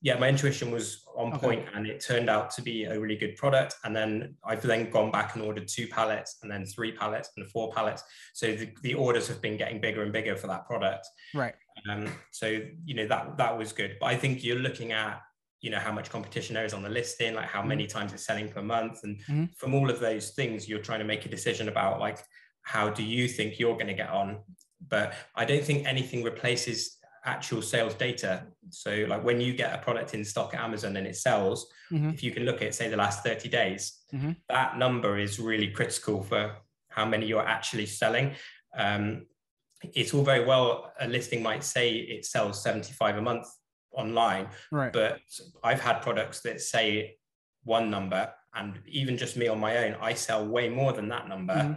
Yeah, 0.00 0.18
my 0.18 0.28
intuition 0.28 0.70
was 0.70 1.04
on 1.16 1.32
okay. 1.34 1.38
point, 1.38 1.66
and 1.74 1.86
it 1.86 2.04
turned 2.04 2.30
out 2.30 2.50
to 2.52 2.62
be 2.62 2.84
a 2.84 2.98
really 2.98 3.16
good 3.16 3.36
product. 3.36 3.74
And 3.84 3.94
then 3.94 4.34
I've 4.44 4.62
then 4.62 4.90
gone 4.90 5.10
back 5.10 5.34
and 5.34 5.44
ordered 5.44 5.68
two 5.68 5.88
pallets, 5.88 6.38
and 6.42 6.50
then 6.50 6.64
three 6.64 6.92
pallets, 6.92 7.30
and 7.36 7.46
four 7.50 7.72
pallets. 7.72 8.02
So 8.34 8.52
the, 8.52 8.68
the 8.82 8.94
orders 8.94 9.26
have 9.28 9.42
been 9.42 9.56
getting 9.56 9.80
bigger 9.80 10.02
and 10.02 10.12
bigger 10.12 10.36
for 10.36 10.46
that 10.46 10.66
product. 10.66 11.06
Right. 11.34 11.54
Um, 11.90 12.12
so 12.30 12.60
you 12.84 12.94
know 12.94 13.06
that 13.06 13.36
that 13.38 13.56
was 13.56 13.72
good, 13.72 13.96
but 14.00 14.06
I 14.06 14.16
think 14.16 14.44
you're 14.44 14.58
looking 14.58 14.92
at 14.92 15.20
you 15.60 15.70
know 15.70 15.78
how 15.78 15.92
much 15.92 16.10
competition 16.10 16.54
there 16.54 16.64
is 16.64 16.72
on 16.72 16.82
the 16.82 16.88
listing, 16.88 17.34
like 17.34 17.46
how 17.46 17.62
many 17.62 17.84
mm-hmm. 17.84 17.98
times 17.98 18.12
it's 18.12 18.24
selling 18.24 18.48
per 18.48 18.62
month, 18.62 19.00
and 19.02 19.18
mm-hmm. 19.22 19.44
from 19.56 19.74
all 19.74 19.90
of 19.90 20.00
those 20.00 20.30
things, 20.30 20.68
you're 20.68 20.80
trying 20.80 21.00
to 21.00 21.04
make 21.04 21.26
a 21.26 21.28
decision 21.28 21.68
about 21.68 22.00
like 22.00 22.18
how 22.62 22.88
do 22.88 23.02
you 23.02 23.26
think 23.28 23.58
you're 23.58 23.74
going 23.74 23.86
to 23.86 23.94
get 23.94 24.10
on. 24.10 24.38
But 24.88 25.14
I 25.34 25.44
don't 25.44 25.64
think 25.64 25.86
anything 25.86 26.22
replaces 26.22 26.98
actual 27.24 27.60
sales 27.60 27.94
data. 27.94 28.44
So 28.70 29.04
like 29.08 29.22
when 29.22 29.40
you 29.40 29.52
get 29.52 29.74
a 29.74 29.78
product 29.78 30.14
in 30.14 30.24
stock 30.24 30.54
at 30.54 30.60
Amazon 30.60 30.96
and 30.96 31.06
it 31.06 31.16
sells, 31.16 31.70
mm-hmm. 31.92 32.10
if 32.10 32.22
you 32.22 32.30
can 32.30 32.44
look 32.44 32.62
at 32.62 32.74
say 32.74 32.88
the 32.88 32.96
last 32.96 33.22
30 33.22 33.48
days, 33.48 34.00
mm-hmm. 34.12 34.32
that 34.48 34.78
number 34.78 35.18
is 35.18 35.38
really 35.38 35.68
critical 35.68 36.22
for 36.22 36.56
how 36.88 37.04
many 37.04 37.26
you're 37.26 37.46
actually 37.46 37.86
selling. 37.86 38.32
Um, 38.76 39.26
it's 39.82 40.12
all 40.14 40.22
very 40.22 40.44
well 40.44 40.92
a 41.00 41.08
listing 41.08 41.42
might 41.42 41.64
say 41.64 41.92
it 41.92 42.24
sells 42.24 42.62
75 42.62 43.16
a 43.16 43.22
month 43.22 43.46
online 43.92 44.48
right 44.70 44.92
but 44.92 45.20
i've 45.64 45.80
had 45.80 46.00
products 46.00 46.40
that 46.40 46.60
say 46.60 47.16
one 47.64 47.90
number 47.90 48.30
and 48.54 48.78
even 48.86 49.16
just 49.16 49.36
me 49.36 49.48
on 49.48 49.58
my 49.58 49.78
own 49.78 49.96
i 50.00 50.14
sell 50.14 50.46
way 50.46 50.68
more 50.68 50.92
than 50.92 51.08
that 51.08 51.28
number 51.28 51.54
mm-hmm. 51.54 51.72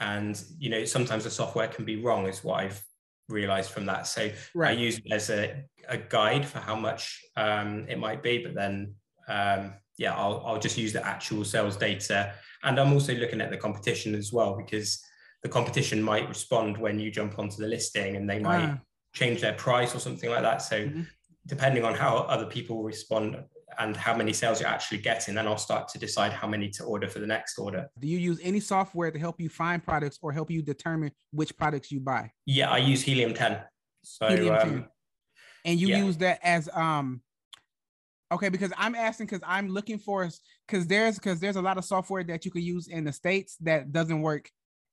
And 0.00 0.42
you 0.58 0.70
know 0.70 0.84
sometimes 0.84 1.24
the 1.24 1.30
software 1.30 1.68
can 1.68 1.84
be 1.84 1.96
wrong 1.96 2.26
is 2.26 2.44
what 2.44 2.60
i've 2.60 2.82
realized 3.28 3.70
from 3.70 3.86
that 3.86 4.06
so 4.06 4.30
right. 4.54 4.76
i 4.76 4.80
use 4.80 4.98
it 4.98 5.12
as 5.12 5.30
a, 5.30 5.64
a 5.88 5.98
guide 5.98 6.46
for 6.46 6.58
how 6.58 6.76
much 6.76 7.20
um, 7.36 7.84
it 7.88 7.98
might 7.98 8.22
be 8.22 8.38
but 8.38 8.54
then 8.54 8.94
um, 9.28 9.74
yeah 9.98 10.14
I'll, 10.14 10.42
I'll 10.46 10.60
just 10.60 10.78
use 10.78 10.92
the 10.92 11.04
actual 11.04 11.44
sales 11.44 11.76
data 11.76 12.34
and 12.62 12.78
i'm 12.78 12.92
also 12.92 13.14
looking 13.14 13.40
at 13.40 13.50
the 13.50 13.56
competition 13.56 14.14
as 14.14 14.32
well 14.32 14.56
because 14.56 15.02
the 15.46 15.52
competition 15.52 16.02
might 16.02 16.28
respond 16.28 16.76
when 16.76 16.98
you 16.98 17.10
jump 17.10 17.38
onto 17.38 17.56
the 17.56 17.68
listing 17.68 18.16
and 18.16 18.28
they 18.28 18.40
might 18.40 18.64
ah. 18.64 18.78
change 19.14 19.40
their 19.40 19.52
price 19.52 19.94
or 19.94 20.00
something 20.00 20.28
like 20.28 20.42
that. 20.42 20.60
So 20.60 20.80
mm-hmm. 20.80 21.02
depending 21.46 21.84
on 21.84 21.94
how 21.94 22.18
other 22.18 22.46
people 22.46 22.82
respond 22.82 23.36
and 23.78 23.96
how 23.96 24.16
many 24.16 24.32
sales 24.32 24.60
you're 24.60 24.68
actually 24.68 24.98
getting, 24.98 25.34
then 25.34 25.46
I'll 25.46 25.58
start 25.58 25.88
to 25.88 25.98
decide 25.98 26.32
how 26.32 26.46
many 26.46 26.68
to 26.70 26.84
order 26.84 27.08
for 27.08 27.18
the 27.18 27.26
next 27.26 27.58
order. 27.58 27.88
Do 27.98 28.06
you 28.06 28.18
use 28.18 28.40
any 28.42 28.60
software 28.60 29.10
to 29.10 29.18
help 29.18 29.40
you 29.40 29.48
find 29.48 29.82
products 29.82 30.18
or 30.22 30.32
help 30.32 30.50
you 30.50 30.62
determine 30.62 31.12
which 31.32 31.56
products 31.56 31.90
you 31.90 32.00
buy? 32.00 32.30
Yeah, 32.46 32.70
I 32.70 32.78
use 32.78 33.02
Helium 33.02 33.34
10. 33.34 33.58
So 34.02 34.28
Helium 34.28 34.54
um, 34.54 34.60
10. 34.60 34.88
And 35.64 35.80
you 35.80 35.88
yeah. 35.88 36.04
use 36.04 36.16
that 36.18 36.38
as 36.42 36.68
um 36.72 37.20
okay 38.30 38.48
because 38.48 38.72
i'm 38.76 38.96
asking 38.96 39.26
because 39.26 39.42
i'm 39.46 39.68
looking 39.68 39.98
for 39.98 40.28
because 40.66 40.86
there's 40.86 41.16
because 41.16 41.38
there's 41.38 41.54
a 41.54 41.62
lot 41.62 41.78
of 41.78 41.84
software 41.84 42.24
that 42.24 42.44
you 42.44 42.50
can 42.50 42.62
use 42.62 42.88
in 42.88 43.04
the 43.04 43.12
states 43.12 43.56
that 43.60 43.92
doesn't 43.92 44.20
work 44.20 44.48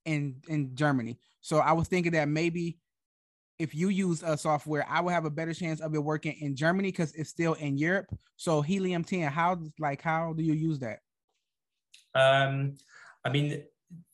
in 0.06 0.36
in 0.48 0.75
Germany. 0.75 1.18
So 1.42 1.58
I 1.58 1.74
was 1.74 1.88
thinking 1.88 2.13
that 2.13 2.28
maybe 2.28 2.78
if 3.63 3.74
you 3.74 3.88
use 3.88 4.24
a 4.24 4.38
software, 4.38 4.86
I 4.89 5.00
would 5.00 5.13
have 5.13 5.24
a 5.24 5.29
better 5.29 5.53
chance 5.53 5.79
of 5.79 5.96
it 5.96 6.03
working 6.03 6.36
in 6.41 6.53
Germany 6.53 6.89
because 6.89 7.13
it's 7.13 7.29
still 7.29 7.53
in 7.53 7.77
Europe. 7.77 8.08
So 8.36 8.62
Helium 8.62 9.05
10, 9.05 9.32
how 9.32 9.58
like 9.79 10.01
how 10.01 10.34
do 10.34 10.43
you 10.43 10.53
use 10.53 10.79
that? 10.79 11.00
Um, 12.13 12.75
I 13.24 13.29
mean, 13.29 13.63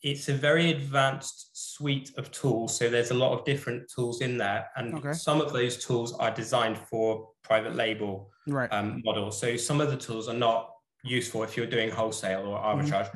it's 0.04 0.30
a 0.30 0.34
very 0.34 0.70
advanced 0.70 1.50
suite 1.54 2.12
of 2.18 2.32
tools. 2.32 2.78
So 2.78 2.90
there's 2.90 3.10
a 3.10 3.16
lot 3.16 3.32
of 3.34 3.44
different 3.44 3.90
tools 3.94 4.22
in 4.22 4.38
there, 4.38 4.68
and 4.76 4.94
okay. 4.96 5.14
some 5.14 5.42
of 5.42 5.52
those 5.52 5.84
tools 5.84 6.14
are 6.20 6.32
designed 6.32 6.78
for 6.78 7.30
private 7.44 7.76
label. 7.76 8.30
right. 8.48 8.72
um, 8.72 9.02
model. 9.04 9.32
So 9.32 9.58
some 9.58 9.82
of 9.82 9.90
the 9.90 9.98
tools 9.98 10.30
are 10.30 10.40
not 10.48 10.70
useful 11.04 11.42
if 11.44 11.58
you're 11.58 11.66
doing 11.66 11.90
wholesale 11.90 12.46
or 12.46 12.60
arbitrage, 12.60 13.10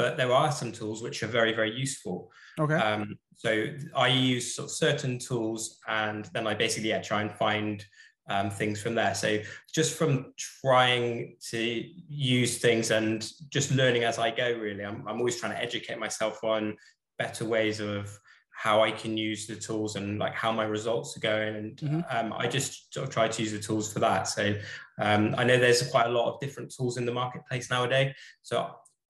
but 0.00 0.16
there 0.16 0.32
are 0.32 0.50
some 0.50 0.72
tools 0.72 1.02
which 1.02 1.22
are 1.22 1.26
very, 1.26 1.52
very 1.52 1.70
useful. 1.70 2.32
Okay. 2.58 2.72
Um, 2.74 3.18
so 3.36 3.66
I 3.94 4.08
use 4.08 4.54
sort 4.54 4.68
of 4.68 4.70
certain 4.70 5.18
tools 5.18 5.78
and 5.86 6.24
then 6.32 6.46
I 6.46 6.54
basically 6.54 6.88
yeah, 6.88 7.02
try 7.02 7.20
and 7.20 7.30
find 7.30 7.84
um, 8.30 8.48
things 8.48 8.80
from 8.80 8.94
there. 8.94 9.14
So 9.14 9.40
just 9.74 9.98
from 9.98 10.32
trying 10.62 11.36
to 11.50 11.60
use 12.08 12.56
things 12.56 12.90
and 12.90 13.30
just 13.50 13.72
learning 13.72 14.04
as 14.04 14.18
I 14.18 14.30
go, 14.30 14.52
really, 14.52 14.86
I'm, 14.86 15.06
I'm 15.06 15.18
always 15.18 15.38
trying 15.38 15.52
to 15.52 15.62
educate 15.62 15.98
myself 15.98 16.42
on 16.42 16.78
better 17.18 17.44
ways 17.44 17.80
of 17.80 18.18
how 18.50 18.82
I 18.82 18.90
can 18.90 19.18
use 19.18 19.46
the 19.46 19.56
tools 19.56 19.96
and 19.96 20.18
like 20.18 20.34
how 20.34 20.50
my 20.50 20.64
results 20.64 21.14
are 21.14 21.20
going. 21.20 21.56
And 21.56 21.76
Mhm. 21.78 22.14
um, 22.14 22.32
I 22.32 22.46
just 22.46 22.94
sort 22.94 23.06
of 23.06 23.12
try 23.12 23.28
to 23.28 23.42
use 23.42 23.52
the 23.52 23.58
tools 23.58 23.92
for 23.92 23.98
that. 24.00 24.28
So 24.28 24.54
um, 24.98 25.34
I 25.36 25.44
know 25.44 25.58
there's 25.58 25.90
quite 25.90 26.06
a 26.06 26.16
lot 26.18 26.32
of 26.32 26.40
different 26.40 26.72
tools 26.74 26.96
in 26.96 27.04
the 27.04 27.12
marketplace 27.12 27.68
nowadays. 27.68 28.14
So 28.42 28.56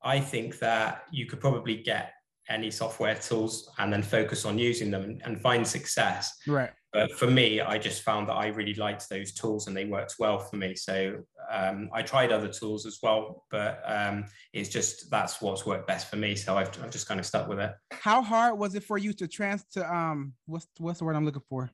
I 0.03 0.21
think 0.21 0.59
that 0.61 1.05
you 1.11 1.27
could 1.27 1.41
probably 1.41 1.77
get 1.77 2.13
any 2.49 2.71
software 2.71 3.15
tools 3.15 3.71
and 3.79 3.93
then 3.93 4.03
focus 4.03 4.45
on 4.45 4.59
using 4.59 4.91
them 4.91 5.03
and, 5.03 5.23
and 5.25 5.41
find 5.41 5.67
success. 5.67 6.37
right. 6.47 6.71
But 6.93 7.13
for 7.13 7.31
me, 7.31 7.61
I 7.61 7.79
just 7.79 8.03
found 8.03 8.29
that 8.29 8.33
I 8.33 8.49
really 8.49 8.75
liked 8.75 9.09
those 9.09 9.31
tools 9.31 9.69
and 9.69 9.77
they 9.77 9.85
worked 9.85 10.17
well 10.19 10.41
for 10.41 10.57
me. 10.57 10.75
So 10.75 11.23
um, 11.49 11.89
I 11.93 12.03
tried 12.03 12.33
other 12.33 12.49
tools 12.49 12.85
as 12.85 12.99
well, 13.01 13.45
but 13.49 13.81
um, 13.87 14.25
it's 14.53 14.69
just 14.69 15.09
that's 15.09 15.41
what's 15.41 15.65
worked 15.65 15.87
best 15.87 16.11
for 16.11 16.17
me. 16.17 16.35
So 16.35 16.57
I've, 16.57 16.71
I've 16.83 16.91
just 16.91 17.07
kind 17.07 17.21
of 17.21 17.27
stuck 17.27 17.47
with 17.47 17.61
it. 17.61 17.73
How 17.93 18.23
hard 18.23 18.59
was 18.59 18.75
it 18.75 18.83
for 18.83 18.99
you 18.99 19.13
to 19.15 19.29
trans 19.29 19.65
to 19.75 19.95
um 19.95 20.33
what's 20.47 20.67
what's 20.79 20.99
the 20.99 21.05
word 21.05 21.15
I'm 21.15 21.25
looking 21.25 21.43
for? 21.49 21.71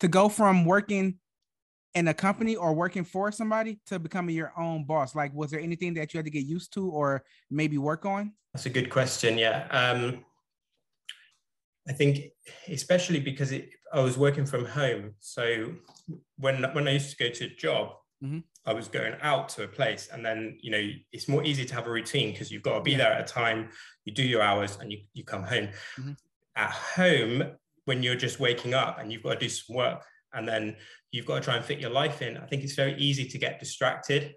To 0.00 0.08
go 0.08 0.30
from 0.30 0.64
working 0.64 1.18
in 1.94 2.08
a 2.08 2.14
company 2.14 2.56
or 2.56 2.72
working 2.72 3.04
for 3.04 3.32
somebody 3.32 3.80
to 3.86 3.98
becoming 3.98 4.34
your 4.34 4.52
own 4.58 4.84
boss? 4.84 5.14
Like, 5.14 5.32
was 5.34 5.50
there 5.50 5.60
anything 5.60 5.94
that 5.94 6.12
you 6.14 6.18
had 6.18 6.24
to 6.24 6.30
get 6.30 6.44
used 6.44 6.72
to 6.74 6.88
or 6.90 7.24
maybe 7.50 7.78
work 7.78 8.04
on? 8.04 8.32
That's 8.54 8.66
a 8.66 8.70
good 8.70 8.90
question. 8.90 9.38
Yeah. 9.38 9.66
Um, 9.70 10.24
I 11.88 11.92
think 11.92 12.32
especially 12.68 13.20
because 13.20 13.52
it, 13.52 13.70
I 13.92 14.00
was 14.00 14.16
working 14.16 14.46
from 14.46 14.64
home. 14.66 15.14
So 15.18 15.74
when 16.36 16.62
when 16.74 16.86
I 16.86 16.92
used 16.92 17.10
to 17.10 17.16
go 17.16 17.30
to 17.30 17.44
a 17.46 17.48
job, 17.56 17.94
Mhm. 18.22 18.44
I 18.66 18.74
was 18.74 18.86
going 18.88 19.14
out 19.22 19.48
to 19.50 19.64
a 19.64 19.68
place, 19.68 20.08
and 20.12 20.24
then 20.24 20.58
you 20.60 20.70
know 20.70 20.90
it's 21.10 21.26
more 21.26 21.42
easy 21.42 21.64
to 21.64 21.74
have 21.74 21.86
a 21.86 21.90
routine 21.90 22.32
because 22.32 22.50
you've 22.52 22.62
got 22.62 22.74
to 22.76 22.82
be 22.82 22.90
Yeah. 22.92 22.98
there 22.98 23.12
at 23.14 23.22
a 23.30 23.32
time. 23.32 23.70
You 24.04 24.12
do 24.12 24.22
your 24.22 24.42
hours, 24.42 24.76
and 24.76 24.92
you 24.92 24.98
you 25.14 25.24
come 25.24 25.42
home. 25.42 25.68
Mhm. 25.96 26.16
At 26.54 26.70
home, 26.70 27.56
when 27.86 28.02
you're 28.02 28.14
just 28.26 28.38
waking 28.38 28.74
up 28.74 28.98
and 28.98 29.10
you've 29.10 29.22
got 29.22 29.34
to 29.34 29.40
do 29.40 29.48
some 29.48 29.74
work, 29.74 30.04
and 30.32 30.46
then 30.48 30.76
you've 31.10 31.26
got 31.26 31.36
to 31.36 31.40
try 31.40 31.56
and 31.56 31.64
fit 31.64 31.80
your 31.80 31.90
life 31.90 32.22
in. 32.22 32.36
I 32.36 32.46
think 32.46 32.62
it's 32.62 32.74
very 32.74 32.94
easy 32.94 33.26
to 33.26 33.38
get 33.38 33.58
distracted 33.58 34.34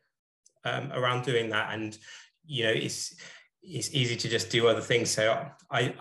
um, 0.65 0.91
around 0.93 1.23
doing 1.23 1.49
that, 1.49 1.73
and 1.73 1.97
you 2.45 2.63
know 2.65 2.71
it's 2.71 3.15
it's 3.61 3.93
easy 3.93 4.15
to 4.15 4.27
just 4.29 4.49
do 4.49 4.67
other 4.67 4.81
things. 4.81 5.09
So 5.11 5.45
I 5.71 5.93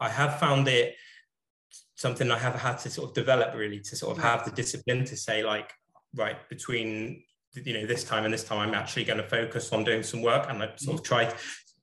I 0.00 0.08
have 0.08 0.38
found 0.38 0.68
it 0.68 0.94
something 1.96 2.30
I 2.30 2.38
have 2.38 2.54
had 2.54 2.78
to 2.78 2.90
sort 2.90 3.08
of 3.08 3.14
develop 3.14 3.54
really 3.54 3.80
to 3.80 3.96
sort 3.96 4.16
of 4.16 4.22
have 4.22 4.44
the 4.44 4.52
discipline 4.52 5.04
to 5.06 5.16
say 5.16 5.42
like 5.42 5.72
right 6.14 6.48
between 6.48 7.24
you 7.54 7.74
know 7.74 7.86
this 7.86 8.04
time 8.04 8.24
and 8.24 8.32
this 8.32 8.44
time 8.44 8.60
I'm 8.60 8.74
actually 8.74 9.04
going 9.04 9.18
to 9.18 9.28
focus 9.28 9.72
on 9.72 9.82
doing 9.82 10.04
some 10.04 10.22
work 10.22 10.46
and 10.48 10.62
I 10.62 10.70
sort 10.76 11.00
of 11.00 11.04
try 11.04 11.32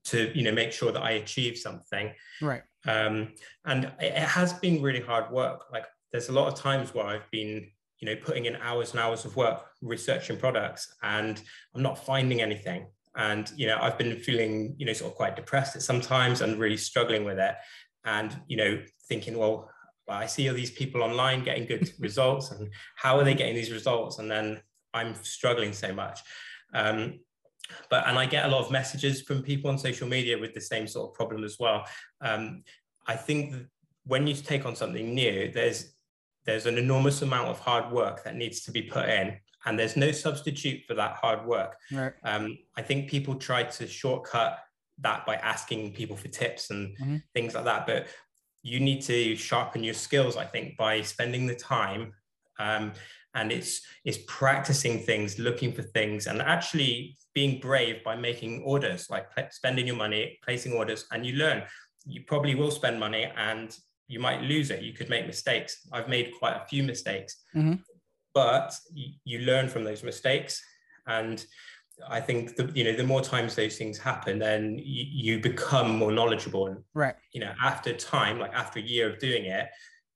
to 0.06 0.32
you 0.38 0.44
know 0.44 0.54
make 0.54 0.72
sure 0.72 0.92
that 0.94 1.02
I 1.02 1.12
achieve 1.12 1.58
something 1.58 2.14
Right. 2.42 2.62
um, 2.86 3.34
and 3.66 3.86
it 3.86 3.94
it 4.00 4.28
has 4.38 4.54
been 4.54 4.82
really 4.82 5.02
hard 5.02 5.32
work. 5.32 5.66
Like 5.72 5.86
there's 6.16 6.30
a 6.30 6.32
lot 6.32 6.48
of 6.48 6.58
times 6.58 6.94
where 6.94 7.06
I've 7.06 7.30
been, 7.30 7.68
you 8.00 8.08
know, 8.08 8.16
putting 8.16 8.46
in 8.46 8.56
hours 8.56 8.92
and 8.92 9.02
hours 9.02 9.26
of 9.26 9.36
work 9.36 9.66
researching 9.82 10.38
products, 10.38 10.96
and 11.04 11.42
I'm 11.76 11.82
not 11.82 12.06
finding 12.06 12.42
anything. 12.42 12.88
And 13.18 13.52
you 13.58 13.68
know, 13.68 13.78
I've 13.82 13.98
been 13.98 14.18
feeling, 14.20 14.76
you 14.78 14.86
know, 14.86 14.94
sort 14.94 15.12
of 15.12 15.18
quite 15.18 15.36
depressed 15.36 15.76
at 15.76 15.82
sometimes 15.82 16.40
and 16.40 16.58
really 16.58 16.78
struggling 16.78 17.26
with 17.26 17.38
it. 17.38 17.56
And 18.06 18.34
you 18.48 18.56
know, 18.56 18.82
thinking, 19.10 19.38
well, 19.38 19.70
well, 20.08 20.18
I 20.18 20.26
see 20.26 20.48
all 20.48 20.56
these 20.56 20.72
people 20.72 21.04
online 21.04 21.44
getting 21.44 21.66
good 21.66 21.92
results, 22.00 22.52
and 22.52 22.70
how 22.96 23.20
are 23.20 23.26
they 23.26 23.34
getting 23.34 23.56
these 23.56 23.74
results? 23.74 24.20
And 24.20 24.32
then 24.32 24.62
I'm 24.94 25.16
struggling 25.16 25.74
so 25.74 25.94
much. 25.94 26.22
Um, 26.74 27.20
but 27.90 28.08
and 28.08 28.18
I 28.18 28.26
get 28.26 28.46
a 28.46 28.48
lot 28.48 28.64
of 28.64 28.72
messages 28.72 29.22
from 29.22 29.42
people 29.42 29.70
on 29.70 29.78
social 29.78 30.08
media 30.08 30.38
with 30.38 30.54
the 30.54 30.62
same 30.62 30.88
sort 30.88 31.10
of 31.10 31.14
problem 31.14 31.44
as 31.44 31.58
well. 31.60 31.84
Um, 32.22 32.64
I 33.06 33.18
think 33.18 33.52
that 33.52 33.66
when 34.06 34.28
you 34.28 34.36
take 34.36 34.66
on 34.66 34.76
something 34.76 35.14
new, 35.14 35.52
there's 35.52 35.95
there's 36.46 36.66
an 36.66 36.78
enormous 36.78 37.22
amount 37.22 37.48
of 37.50 37.60
hard 37.60 37.92
work 37.92 38.24
that 38.24 38.36
needs 38.36 38.62
to 38.62 38.72
be 38.72 38.82
put 38.84 39.10
in, 39.10 39.38
and 39.66 39.78
there's 39.80 39.98
no 39.98 40.12
substitute 40.12 40.84
for 40.88 40.94
that 40.94 41.14
hard 41.16 41.46
work. 41.46 41.76
Right. 41.92 42.14
Um, 42.24 42.58
I 42.76 42.82
think 42.82 43.10
people 43.10 43.36
try 43.36 43.64
to 43.64 43.88
shortcut 43.88 44.60
that 45.00 45.26
by 45.26 45.36
asking 45.38 45.94
people 45.94 46.16
for 46.16 46.28
tips 46.30 46.70
and 46.70 46.98
Mhm. 46.98 47.24
things 47.34 47.54
like 47.56 47.66
that, 47.66 47.86
but 47.86 48.08
you 48.62 48.80
need 48.80 49.02
to 49.04 49.36
sharpen 49.36 49.84
your 49.84 49.94
skills. 49.94 50.38
I 50.38 50.46
think 50.46 50.78
by 50.78 51.02
spending 51.02 51.46
the 51.48 51.56
time. 51.56 52.14
Um, 52.58 52.94
and 53.34 53.52
it's 53.52 53.82
it's 54.06 54.20
practicing 54.28 55.04
things 55.04 55.38
looking 55.38 55.74
for 55.74 55.82
things 55.84 56.26
and 56.28 56.42
actually 56.42 57.18
being 57.34 57.60
brave 57.60 58.02
by 58.02 58.16
making 58.16 58.64
orders 58.64 59.10
like 59.10 59.28
spending 59.52 59.86
your 59.88 59.98
money 59.98 60.40
placing 60.42 60.72
orders 60.72 61.06
and 61.12 61.26
you 61.26 61.34
learn 61.34 61.62
you 62.06 62.22
probably 62.24 62.56
will 62.56 62.72
spend 62.72 62.98
money 62.98 63.26
and 63.36 63.78
you 64.08 64.20
might 64.20 64.42
lose 64.42 64.70
it 64.72 64.82
you 64.84 64.94
could 64.94 65.10
make 65.10 65.26
mistakes 65.26 65.88
i've 65.92 66.10
made 66.10 66.32
quite 66.40 66.56
a 66.62 66.66
few 66.66 66.84
mistakes 66.84 67.44
Mhm. 67.56 67.80
but 68.34 68.78
you, 68.94 69.08
you 69.24 69.40
learn 69.40 69.68
from 69.68 69.84
those 69.84 70.04
mistakes 70.04 70.62
and 71.08 71.46
i 72.08 72.20
think 72.20 72.56
the, 72.56 72.66
you 72.76 72.84
know 72.84 72.94
the 72.94 73.04
more 73.04 73.22
times 73.22 73.56
those 73.56 73.78
things 73.78 73.98
happen 73.98 74.38
then 74.40 74.78
you, 74.78 75.06
you 75.36 75.40
become 75.40 75.98
more 75.98 76.12
knowledgeable 76.12 76.68
and 76.68 76.84
Right. 76.94 77.16
you 77.34 77.40
know 77.42 77.54
after 77.62 77.94
time 77.94 78.40
like 78.40 78.54
after 78.54 78.80
a 78.80 78.84
year 78.84 79.10
of 79.10 79.20
doing 79.20 79.46
it 79.46 79.68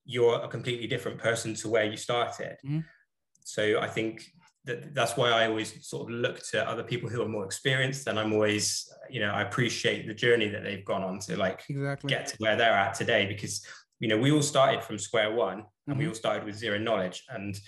you're 0.05 0.41
a 0.41 0.47
completely 0.47 0.87
different 0.87 1.17
person 1.19 1.53
to 1.55 1.69
where 1.69 1.85
you 1.85 1.97
started 1.97 2.57
Mhm. 2.65 2.83
so 3.43 3.79
i 3.79 3.87
think 3.87 4.13
that 4.69 4.93
that's 4.93 5.15
why 5.17 5.29
i 5.29 5.47
always 5.47 5.69
sort 5.87 6.03
of 6.09 6.09
look 6.25 6.37
to 6.51 6.57
other 6.71 6.83
people 6.91 7.09
who 7.09 7.21
are 7.21 7.27
more 7.27 7.45
experienced 7.45 8.07
and 8.07 8.19
i'm 8.19 8.31
always 8.33 8.87
you 9.09 9.19
know 9.19 9.31
i 9.31 9.41
appreciate 9.41 10.07
the 10.07 10.13
journey 10.25 10.47
that 10.53 10.63
they've 10.63 10.85
gone 10.85 11.03
on 11.03 11.17
to 11.19 11.35
like 11.45 11.59
Exactly. 11.69 12.07
get 12.09 12.27
to 12.27 12.35
where 12.37 12.55
they're 12.55 12.79
at 12.85 12.93
today 12.93 13.25
because 13.33 13.65
you 13.99 14.07
know 14.09 14.17
we 14.17 14.31
all 14.31 14.41
started 14.53 14.83
from 14.83 14.97
square 14.97 15.31
one 15.33 15.59
and 15.87 15.97
we 15.97 16.05
Mhm. 16.05 16.09
all 16.09 16.13
started 16.23 16.43
with 16.45 16.55
zero 16.55 16.77
knowledge 16.87 17.23
and 17.29 17.59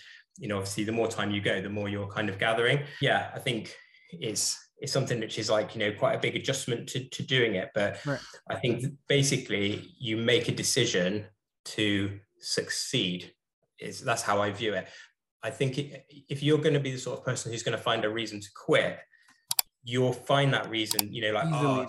you 0.41 0.47
know 0.47 0.57
obviously 0.59 0.83
the 0.85 0.91
more 0.99 1.07
time 1.17 1.29
you 1.31 1.41
go 1.41 1.55
the 1.61 1.69
more 1.79 1.89
you're 1.89 2.07
kind 2.17 2.29
of 2.29 2.37
gathering 2.45 2.79
yeah 3.01 3.21
i 3.35 3.39
think 3.39 3.75
it's 4.11 4.45
it's 4.81 4.93
something 4.97 5.19
which 5.19 5.37
is 5.37 5.49
like 5.49 5.67
you 5.75 5.79
know 5.83 5.91
quite 6.03 6.15
a 6.15 6.19
big 6.25 6.35
adjustment 6.35 6.81
to, 6.91 6.99
to 7.15 7.21
doing 7.35 7.55
it 7.61 7.69
but 7.79 7.91
Right. 8.05 8.19
i 8.49 8.55
think 8.55 8.75
basically 9.07 9.67
you 10.07 10.17
make 10.17 10.47
a 10.47 10.55
decision 10.63 11.25
to 11.75 11.85
succeed 12.39 13.33
is 13.79 14.01
that's 14.01 14.21
how 14.29 14.37
i 14.41 14.51
view 14.51 14.73
it 14.73 14.87
i 15.43 15.49
think 15.49 15.79
if 16.29 16.43
you're 16.43 16.57
going 16.57 16.73
to 16.73 16.79
be 16.79 16.91
the 16.91 16.97
sort 16.97 17.17
of 17.19 17.25
person 17.25 17.51
who's 17.51 17.63
going 17.63 17.77
to 17.77 17.83
find 17.83 18.05
a 18.05 18.09
reason 18.09 18.39
to 18.39 18.47
quit 18.55 18.99
you'll 19.83 20.13
find 20.13 20.53
that 20.53 20.69
reason 20.69 21.11
you 21.13 21.21
know 21.21 21.31
like 21.33 21.47
Easily. 21.47 21.61
oh 21.65 21.87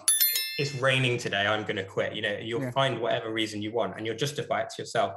it's 0.58 0.74
raining 0.76 1.18
today 1.18 1.46
i'm 1.46 1.62
going 1.62 1.76
to 1.76 1.84
quit 1.84 2.14
you 2.14 2.22
know 2.22 2.36
you'll 2.40 2.62
Yeah. 2.62 2.70
find 2.70 3.00
whatever 3.00 3.32
reason 3.32 3.62
you 3.62 3.72
want 3.72 3.96
and 3.96 4.06
you'll 4.06 4.16
justify 4.16 4.62
it 4.62 4.70
to 4.70 4.82
yourself 4.82 5.14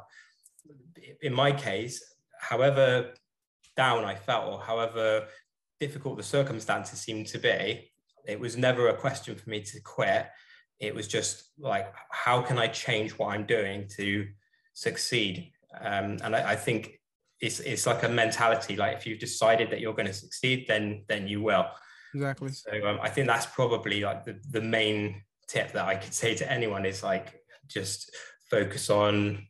in 1.22 1.34
my 1.34 1.52
case 1.52 2.04
however 2.40 3.14
down 3.78 4.04
i 4.06 4.16
felt 4.16 4.52
or 4.52 4.60
however 4.60 5.28
difficult 5.80 6.18
the 6.18 6.24
circumstances 6.24 7.00
seemed 7.00 7.28
to 7.28 7.38
be 7.38 7.92
it 8.28 8.40
was 8.40 8.58
never 8.58 8.88
a 8.90 8.96
question 8.98 9.36
for 9.36 9.50
me 9.50 9.62
to 9.62 9.80
quit 9.82 10.28
it 10.80 10.94
was 10.96 11.08
just 11.08 11.52
like 11.60 11.94
how 12.12 12.42
can 12.42 12.58
i 12.58 12.68
change 12.68 13.12
what 13.12 13.28
i'm 13.34 13.46
doing 13.46 13.88
to 13.98 14.26
succeed 14.74 15.52
um, 15.82 16.18
and 16.24 16.34
I, 16.36 16.52
I 16.52 16.56
think 16.56 17.00
it's 17.42 17.60
it's 17.60 17.86
like 17.86 18.04
a 18.04 18.10
mentality 18.10 18.76
like 18.76 18.96
if 18.98 19.06
you've 19.06 19.20
decided 19.20 19.70
that 19.70 19.80
you're 19.82 19.94
going 19.94 20.08
to 20.08 20.14
succeed 20.14 20.66
then 20.68 21.04
then 21.08 21.28
you 21.28 21.42
will 21.42 21.66
Exactly. 22.14 22.50
so 22.50 22.72
um, 22.88 23.00
I 23.02 23.10
think 23.10 23.28
that's 23.28 23.46
probably 23.46 24.02
like 24.02 24.24
the, 24.24 24.40
the 24.50 24.62
main 24.62 25.22
tip 25.48 25.74
that 25.74 25.86
I 25.86 25.96
could 25.96 26.14
say 26.14 26.34
to 26.36 26.50
anyone 26.50 26.86
is 26.86 27.04
like 27.04 27.42
just 27.68 28.16
focus 28.50 28.90
on, 28.90 29.46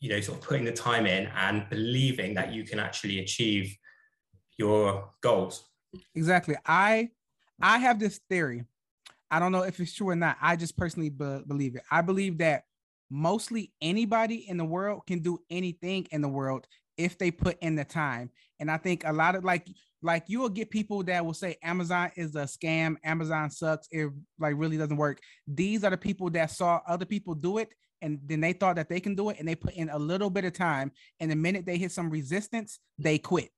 you 0.00 0.10
know, 0.10 0.20
sort 0.20 0.38
of 0.38 0.44
putting 0.44 0.64
the 0.64 0.72
time 0.72 1.06
in 1.06 1.26
and 1.36 1.68
believing 1.70 2.34
that 2.34 2.52
you 2.52 2.64
can 2.64 2.80
actually 2.80 3.20
achieve 3.20 3.76
your 4.56 5.10
goals. 5.20 5.64
Exactly. 6.14 6.56
I 6.66 7.10
I 7.60 7.78
have 7.78 8.00
this 8.00 8.20
theory. 8.28 8.64
I 9.30 9.38
don't 9.38 9.52
know 9.52 9.62
if 9.62 9.78
it's 9.78 9.94
true 9.94 10.08
or 10.08 10.16
not. 10.16 10.38
I 10.40 10.56
just 10.56 10.76
personally 10.76 11.10
be- 11.10 11.42
believe 11.46 11.76
it. 11.76 11.82
I 11.90 12.00
believe 12.00 12.38
that 12.38 12.64
mostly 13.10 13.72
anybody 13.80 14.48
in 14.48 14.56
the 14.56 14.64
world 14.64 15.02
can 15.06 15.20
do 15.20 15.38
anything 15.50 16.06
in 16.10 16.20
the 16.20 16.28
world 16.28 16.66
if 16.98 17.16
they 17.16 17.30
put 17.30 17.56
in 17.60 17.76
the 17.76 17.84
time. 17.84 18.30
And 18.60 18.70
I 18.70 18.76
think 18.76 19.04
a 19.06 19.12
lot 19.12 19.34
of 19.34 19.44
like 19.44 19.66
like 20.02 20.24
you 20.28 20.40
will 20.40 20.48
get 20.48 20.70
people 20.70 21.02
that 21.04 21.24
will 21.24 21.34
say 21.34 21.56
Amazon 21.62 22.10
is 22.16 22.34
a 22.36 22.44
scam, 22.44 22.96
Amazon 23.02 23.50
sucks, 23.50 23.88
it 23.90 24.10
like 24.38 24.54
really 24.56 24.76
doesn't 24.76 24.96
work. 24.96 25.20
These 25.46 25.82
are 25.82 25.90
the 25.90 25.96
people 25.96 26.30
that 26.30 26.50
saw 26.50 26.80
other 26.86 27.04
people 27.04 27.34
do 27.34 27.58
it 27.58 27.70
and 28.00 28.20
then 28.24 28.40
they 28.40 28.52
thought 28.52 28.76
that 28.76 28.88
they 28.88 29.00
can 29.00 29.16
do 29.16 29.30
it 29.30 29.38
and 29.40 29.48
they 29.48 29.56
put 29.56 29.74
in 29.74 29.90
a 29.90 29.98
little 29.98 30.30
bit 30.30 30.44
of 30.44 30.52
time 30.52 30.92
and 31.18 31.30
the 31.30 31.36
minute 31.36 31.66
they 31.66 31.78
hit 31.78 31.90
some 31.90 32.10
resistance, 32.10 32.78
they 32.98 33.18
quit 33.18 33.50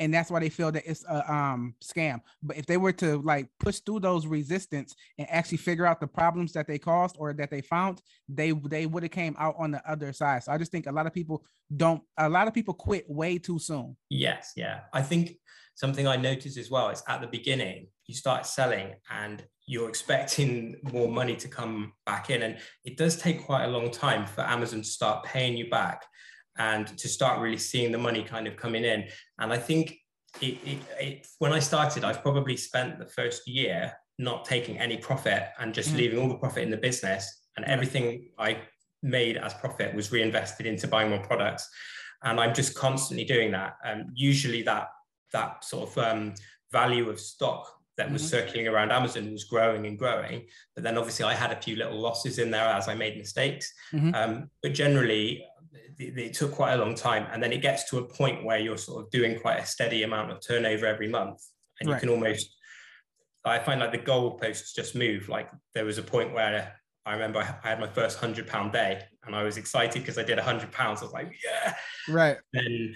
and 0.00 0.12
that's 0.12 0.30
why 0.30 0.40
they 0.40 0.48
feel 0.48 0.72
that 0.72 0.82
it's 0.86 1.04
a 1.04 1.32
um 1.32 1.74
scam. 1.82 2.20
But 2.42 2.56
if 2.56 2.66
they 2.66 2.76
were 2.76 2.92
to 2.94 3.20
like 3.22 3.48
push 3.58 3.78
through 3.80 4.00
those 4.00 4.26
resistance 4.26 4.94
and 5.18 5.28
actually 5.30 5.58
figure 5.58 5.86
out 5.86 6.00
the 6.00 6.06
problems 6.06 6.52
that 6.52 6.66
they 6.66 6.78
caused 6.78 7.16
or 7.18 7.32
that 7.34 7.50
they 7.50 7.60
found, 7.60 8.02
they 8.28 8.52
they 8.52 8.86
would 8.86 9.02
have 9.02 9.12
came 9.12 9.36
out 9.38 9.54
on 9.58 9.70
the 9.70 9.90
other 9.90 10.12
side. 10.12 10.44
So 10.44 10.52
I 10.52 10.58
just 10.58 10.72
think 10.72 10.86
a 10.86 10.92
lot 10.92 11.06
of 11.06 11.12
people 11.12 11.44
don't. 11.74 12.02
A 12.18 12.28
lot 12.28 12.48
of 12.48 12.54
people 12.54 12.74
quit 12.74 13.04
way 13.08 13.38
too 13.38 13.58
soon. 13.58 13.96
Yes, 14.10 14.52
yeah. 14.56 14.80
I 14.92 15.02
think 15.02 15.36
something 15.74 16.06
I 16.06 16.16
noticed 16.16 16.58
as 16.58 16.70
well 16.70 16.90
is 16.90 17.02
at 17.08 17.20
the 17.20 17.26
beginning 17.26 17.86
you 18.06 18.14
start 18.14 18.44
selling 18.46 18.92
and 19.10 19.42
you're 19.66 19.88
expecting 19.88 20.76
more 20.92 21.08
money 21.08 21.36
to 21.36 21.48
come 21.48 21.92
back 22.04 22.30
in, 22.30 22.42
and 22.42 22.58
it 22.84 22.96
does 22.96 23.16
take 23.16 23.44
quite 23.44 23.64
a 23.64 23.68
long 23.68 23.90
time 23.90 24.26
for 24.26 24.42
Amazon 24.42 24.80
to 24.82 24.88
start 24.88 25.24
paying 25.24 25.56
you 25.56 25.70
back 25.70 26.04
and 26.58 26.86
to 26.98 27.08
start 27.08 27.40
really 27.40 27.58
seeing 27.58 27.92
the 27.92 27.98
money 27.98 28.22
kind 28.22 28.46
of 28.46 28.56
coming 28.56 28.84
in. 28.84 29.04
And 29.38 29.52
I 29.52 29.58
think 29.58 29.96
it, 30.40 30.58
it, 30.64 30.78
it, 31.00 31.26
when 31.38 31.52
I 31.52 31.58
started, 31.58 32.04
I've 32.04 32.22
probably 32.22 32.56
spent 32.56 32.98
the 32.98 33.06
first 33.06 33.46
year 33.46 33.92
not 34.18 34.44
taking 34.44 34.78
any 34.78 34.96
profit 34.96 35.44
and 35.58 35.74
just 35.74 35.90
mm. 35.90 35.96
leaving 35.96 36.18
all 36.18 36.28
the 36.28 36.36
profit 36.36 36.62
in 36.62 36.70
the 36.70 36.76
business, 36.76 37.46
and 37.56 37.66
everything 37.66 38.28
I 38.38 38.58
made 39.02 39.36
as 39.36 39.54
profit 39.54 39.94
was 39.94 40.12
reinvested 40.12 40.66
into 40.66 40.86
buying 40.86 41.10
more 41.10 41.18
products. 41.18 41.68
And 42.22 42.38
I'm 42.38 42.54
just 42.54 42.74
constantly 42.74 43.24
doing 43.24 43.50
that. 43.52 43.76
And 43.84 44.10
usually 44.14 44.62
that 44.62 44.88
that 45.32 45.64
sort 45.64 45.88
of 45.88 45.98
um, 45.98 46.34
value 46.70 47.08
of 47.10 47.18
stock 47.18 47.66
that 47.98 48.10
was 48.10 48.22
mm-hmm. 48.22 48.46
circling 48.46 48.68
around 48.68 48.90
Amazon 48.90 49.32
was 49.32 49.44
growing 49.44 49.86
and 49.86 49.98
growing. 49.98 50.46
But 50.74 50.84
then 50.84 50.96
obviously 50.96 51.24
I 51.24 51.34
had 51.34 51.52
a 51.52 51.60
few 51.60 51.76
little 51.76 52.00
losses 52.00 52.38
in 52.38 52.50
there 52.50 52.68
as 52.68 52.88
I 52.88 52.94
made 52.94 53.18
mistakes. 53.18 53.72
Mm-hmm. 53.92 54.14
Um, 54.14 54.50
but 54.62 54.72
generally, 54.72 55.44
it, 55.98 56.34
took 56.34 56.52
quite 56.52 56.74
a 56.74 56.76
long 56.76 56.94
time. 56.94 57.26
And 57.32 57.42
then 57.42 57.52
it 57.52 57.62
gets 57.62 57.88
to 57.90 57.98
a 57.98 58.04
point 58.04 58.44
where 58.44 58.58
you're 58.58 58.76
sort 58.76 59.04
of 59.04 59.10
doing 59.10 59.38
quite 59.38 59.58
a 59.58 59.66
steady 59.66 60.02
amount 60.02 60.30
of 60.30 60.40
turnover 60.46 60.86
every 60.86 61.08
month. 61.08 61.40
And 61.80 61.88
right. 61.88 61.96
you 61.96 62.00
can 62.00 62.08
almost, 62.10 62.54
I 63.44 63.58
find 63.58 63.80
like 63.80 63.92
the 63.92 63.98
goalposts 63.98 64.74
just 64.74 64.94
move. 64.94 65.28
Like 65.28 65.50
there 65.74 65.84
was 65.84 65.98
a 65.98 66.02
point 66.02 66.32
where 66.32 66.74
I 67.04 67.12
remember 67.12 67.40
I 67.40 67.68
had 67.68 67.80
my 67.80 67.88
first 67.88 68.18
hundred 68.18 68.46
pound 68.46 68.72
day 68.72 69.02
and 69.24 69.34
I 69.34 69.42
was 69.42 69.56
excited 69.56 70.02
because 70.02 70.18
I 70.18 70.22
did 70.22 70.38
a 70.38 70.42
hundred 70.42 70.70
pounds. 70.72 71.00
I 71.00 71.04
was 71.04 71.12
like, 71.12 71.32
yeah. 71.44 71.74
Right. 72.08 72.36
Then 72.52 72.94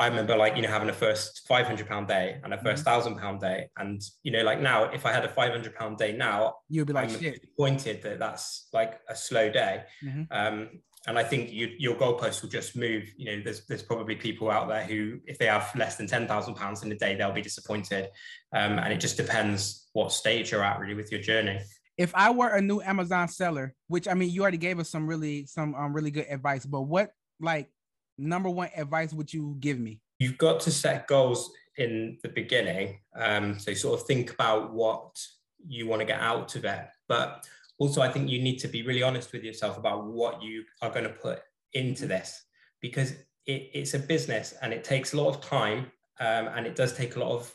I 0.00 0.06
remember 0.06 0.36
like, 0.36 0.56
you 0.56 0.62
know, 0.62 0.68
having 0.68 0.88
a 0.88 0.94
first 0.94 1.46
500 1.46 1.86
pound 1.86 2.08
day 2.08 2.40
and 2.42 2.54
a 2.54 2.56
1st 2.56 2.62
mm-hmm. 2.62 2.82
thousand 2.82 3.16
pound 3.18 3.40
day. 3.40 3.68
And, 3.76 4.00
you 4.22 4.32
know, 4.32 4.42
like 4.42 4.60
now, 4.60 4.84
if 4.84 5.04
I 5.04 5.12
had 5.12 5.24
a 5.24 5.28
500 5.28 5.74
pound 5.74 5.98
day 5.98 6.16
now, 6.16 6.54
you'd 6.68 6.86
be 6.86 6.92
like, 6.92 7.10
I'm 7.10 7.18
disappointed 7.18 8.02
that 8.02 8.18
that's 8.18 8.68
like 8.72 9.00
a 9.08 9.16
slow 9.16 9.50
day. 9.50 9.84
Mm-hmm. 10.04 10.22
Um, 10.30 10.68
and 11.06 11.18
I 11.18 11.24
think 11.24 11.50
you, 11.50 11.70
your 11.78 11.94
goalposts 11.94 12.42
will 12.42 12.50
just 12.50 12.76
move. 12.76 13.12
You 13.16 13.24
know, 13.26 13.42
there's 13.42 13.64
there's 13.66 13.82
probably 13.82 14.16
people 14.16 14.50
out 14.50 14.68
there 14.68 14.84
who, 14.84 15.18
if 15.26 15.38
they 15.38 15.46
have 15.46 15.70
less 15.74 15.96
than 15.96 16.06
ten 16.06 16.26
thousand 16.28 16.54
pounds 16.54 16.82
in 16.82 16.92
a 16.92 16.94
day, 16.94 17.14
they'll 17.14 17.32
be 17.32 17.42
disappointed. 17.42 18.08
Um, 18.52 18.78
and 18.78 18.92
it 18.92 19.00
just 19.00 19.16
depends 19.16 19.88
what 19.92 20.12
stage 20.12 20.52
you're 20.52 20.64
at 20.64 20.78
really 20.78 20.94
with 20.94 21.10
your 21.10 21.20
journey. 21.20 21.60
If 21.96 22.14
I 22.14 22.30
were 22.30 22.48
a 22.48 22.60
new 22.60 22.80
Amazon 22.82 23.28
seller, 23.28 23.74
which 23.88 24.08
I 24.08 24.14
mean, 24.14 24.30
you 24.30 24.42
already 24.42 24.58
gave 24.58 24.78
us 24.78 24.90
some 24.90 25.06
really 25.06 25.46
some 25.46 25.74
um, 25.74 25.94
really 25.94 26.10
good 26.10 26.26
advice, 26.28 26.66
but 26.66 26.82
what 26.82 27.12
like 27.40 27.70
number 28.18 28.50
one 28.50 28.68
advice 28.76 29.14
would 29.14 29.32
you 29.32 29.56
give 29.58 29.78
me? 29.78 30.00
You've 30.18 30.38
got 30.38 30.60
to 30.60 30.70
set 30.70 31.06
goals 31.06 31.50
in 31.78 32.18
the 32.22 32.28
beginning. 32.28 32.98
Um, 33.16 33.58
so 33.58 33.72
sort 33.72 33.98
of 33.98 34.06
think 34.06 34.32
about 34.34 34.74
what 34.74 35.18
you 35.66 35.86
want 35.86 36.00
to 36.00 36.06
get 36.06 36.20
out 36.20 36.54
of 36.56 36.64
it. 36.66 36.86
But 37.08 37.46
also, 37.80 38.02
I 38.02 38.10
think 38.10 38.28
you 38.28 38.42
need 38.42 38.58
to 38.58 38.68
be 38.68 38.82
really 38.82 39.02
honest 39.02 39.32
with 39.32 39.42
yourself 39.42 39.78
about 39.78 40.04
what 40.04 40.42
you 40.42 40.64
are 40.82 40.90
going 40.90 41.04
to 41.04 41.10
put 41.10 41.40
into 41.72 42.06
this 42.06 42.44
because 42.82 43.12
it, 43.46 43.70
it's 43.72 43.94
a 43.94 43.98
business 43.98 44.52
and 44.60 44.74
it 44.74 44.84
takes 44.84 45.14
a 45.14 45.16
lot 45.16 45.34
of 45.34 45.40
time 45.40 45.90
um, 46.20 46.48
and 46.54 46.66
it 46.66 46.76
does 46.76 46.92
take 46.92 47.16
a 47.16 47.20
lot 47.20 47.32
of 47.32 47.54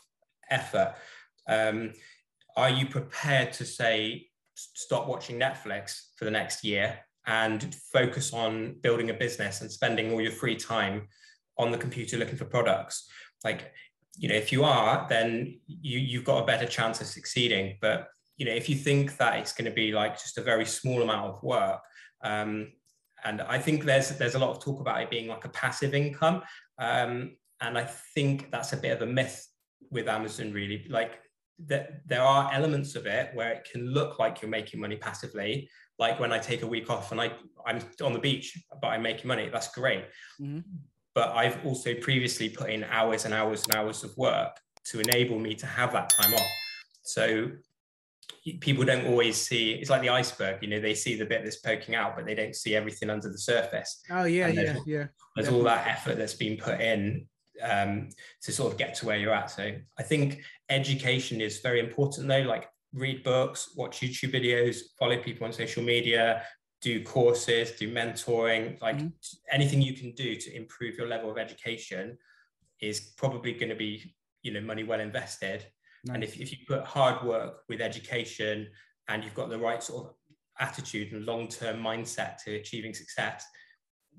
effort. 0.50 0.96
Um, 1.48 1.92
are 2.56 2.70
you 2.70 2.86
prepared 2.86 3.52
to 3.52 3.64
say, 3.64 4.26
stop 4.56 5.06
watching 5.06 5.38
Netflix 5.38 6.08
for 6.16 6.24
the 6.24 6.30
next 6.32 6.64
year 6.64 6.98
and 7.28 7.76
focus 7.92 8.32
on 8.32 8.80
building 8.82 9.10
a 9.10 9.14
business 9.14 9.60
and 9.60 9.70
spending 9.70 10.10
all 10.10 10.20
your 10.20 10.32
free 10.32 10.56
time 10.56 11.06
on 11.56 11.70
the 11.70 11.78
computer 11.78 12.16
looking 12.16 12.36
for 12.36 12.44
products 12.44 13.08
like 13.44 13.72
you 14.16 14.28
know 14.28 14.34
if 14.34 14.52
you 14.52 14.62
are 14.62 15.06
then 15.08 15.58
you 15.66 15.98
you've 15.98 16.24
got 16.24 16.42
a 16.42 16.46
better 16.46 16.66
chance 16.66 17.00
of 17.00 17.06
succeeding 17.06 17.76
but 17.80 18.08
you 18.36 18.46
know 18.46 18.52
if 18.52 18.68
you 18.68 18.76
think 18.76 19.16
that 19.16 19.38
it's 19.38 19.52
going 19.52 19.64
to 19.64 19.74
be 19.74 19.92
like 19.92 20.14
just 20.14 20.38
a 20.38 20.42
very 20.42 20.64
small 20.64 21.02
amount 21.02 21.26
of 21.26 21.42
work 21.42 21.80
um, 22.22 22.72
and 23.24 23.40
i 23.42 23.58
think 23.58 23.84
there's 23.84 24.10
there's 24.18 24.34
a 24.34 24.38
lot 24.38 24.50
of 24.50 24.62
talk 24.62 24.80
about 24.80 25.00
it 25.00 25.10
being 25.10 25.28
like 25.28 25.44
a 25.44 25.50
passive 25.50 25.94
income 25.94 26.42
um, 26.78 27.36
and 27.60 27.78
i 27.78 27.84
think 28.14 28.50
that's 28.50 28.72
a 28.72 28.76
bit 28.76 28.92
of 28.92 29.02
a 29.02 29.06
myth 29.06 29.46
with 29.90 30.08
amazon 30.08 30.52
really. 30.52 30.86
Like 30.88 31.20
that 31.66 32.06
there 32.06 32.22
are 32.22 32.52
elements 32.52 32.96
of 32.96 33.06
it 33.06 33.30
where 33.34 33.52
it 33.52 33.68
can 33.70 33.86
look 33.86 34.18
like 34.18 34.42
you're 34.42 34.50
making 34.50 34.78
money 34.78 34.96
passively. 34.96 35.70
Like 35.98 36.20
when 36.20 36.32
i 36.32 36.38
take 36.38 36.62
a 36.62 36.66
week 36.66 36.90
off 36.90 37.12
and 37.12 37.20
i 37.20 37.32
i'm 37.64 37.80
on 38.02 38.12
the 38.12 38.18
beach 38.18 38.58
but 38.80 38.88
i'm 38.88 39.02
making 39.02 39.28
money 39.28 39.48
that's 39.50 39.68
great. 39.74 40.04
Mm-hmm. 40.40 40.60
but 41.14 41.30
i've 41.30 41.64
also 41.64 41.94
previously 41.94 42.48
put 42.50 42.68
in 42.68 42.84
hours 42.84 43.24
and 43.24 43.32
hours 43.32 43.64
and 43.64 43.74
hours 43.74 44.04
of 44.04 44.16
work 44.18 44.54
to 44.84 45.00
enable 45.00 45.38
me 45.38 45.54
to 45.54 45.66
have 45.66 45.92
that 45.92 46.10
time 46.10 46.32
off. 46.34 46.52
So 47.02 47.50
people 48.60 48.84
don't 48.84 49.06
always 49.06 49.36
see 49.36 49.72
it's 49.72 49.90
like 49.90 50.02
the 50.02 50.08
iceberg 50.08 50.62
you 50.62 50.68
know 50.68 50.80
they 50.80 50.94
see 50.94 51.16
the 51.16 51.24
bit 51.24 51.42
that's 51.42 51.56
poking 51.56 51.94
out 51.94 52.14
but 52.14 52.24
they 52.24 52.34
don't 52.34 52.54
see 52.54 52.76
everything 52.76 53.10
under 53.10 53.28
the 53.28 53.38
surface 53.38 54.02
oh 54.10 54.24
yeah 54.24 54.46
yeah 54.46 54.76
yeah 54.86 55.04
there's 55.34 55.48
all 55.48 55.62
that 55.62 55.86
effort 55.86 56.16
that's 56.16 56.34
been 56.34 56.56
put 56.56 56.80
in 56.80 57.26
um, 57.62 58.08
to 58.42 58.52
sort 58.52 58.72
of 58.72 58.78
get 58.78 58.94
to 58.96 59.06
where 59.06 59.16
you're 59.16 59.34
at. 59.34 59.50
So 59.50 59.74
I 59.98 60.02
think 60.02 60.42
education 60.68 61.40
is 61.40 61.60
very 61.60 61.80
important 61.80 62.28
though, 62.28 62.42
like 62.42 62.68
read 62.92 63.22
books, 63.22 63.74
watch 63.76 64.00
YouTube 64.00 64.32
videos, 64.34 64.78
follow 64.98 65.18
people 65.18 65.46
on 65.46 65.52
social 65.52 65.82
media, 65.82 66.42
do 66.80 67.02
courses, 67.02 67.72
do 67.72 67.92
mentoring, 67.92 68.80
like 68.80 68.96
mm-hmm. 68.96 69.08
anything 69.50 69.82
you 69.82 69.94
can 69.94 70.12
do 70.12 70.36
to 70.36 70.54
improve 70.54 70.96
your 70.96 71.08
level 71.08 71.30
of 71.30 71.38
education 71.38 72.16
is 72.80 73.00
probably 73.16 73.52
going 73.52 73.70
to 73.70 73.74
be, 73.74 74.14
you 74.42 74.52
know, 74.52 74.60
money 74.60 74.84
well 74.84 75.00
invested. 75.00 75.66
Nice. 76.06 76.14
And 76.14 76.24
if, 76.24 76.40
if 76.40 76.52
you 76.52 76.58
put 76.66 76.84
hard 76.84 77.24
work 77.24 77.62
with 77.68 77.80
education 77.80 78.68
and 79.08 79.24
you've 79.24 79.34
got 79.34 79.50
the 79.50 79.58
right 79.58 79.82
sort 79.82 80.06
of 80.06 80.14
attitude 80.58 81.12
and 81.12 81.24
long-term 81.26 81.80
mindset 81.80 82.42
to 82.44 82.54
achieving 82.54 82.94
success, 82.94 83.44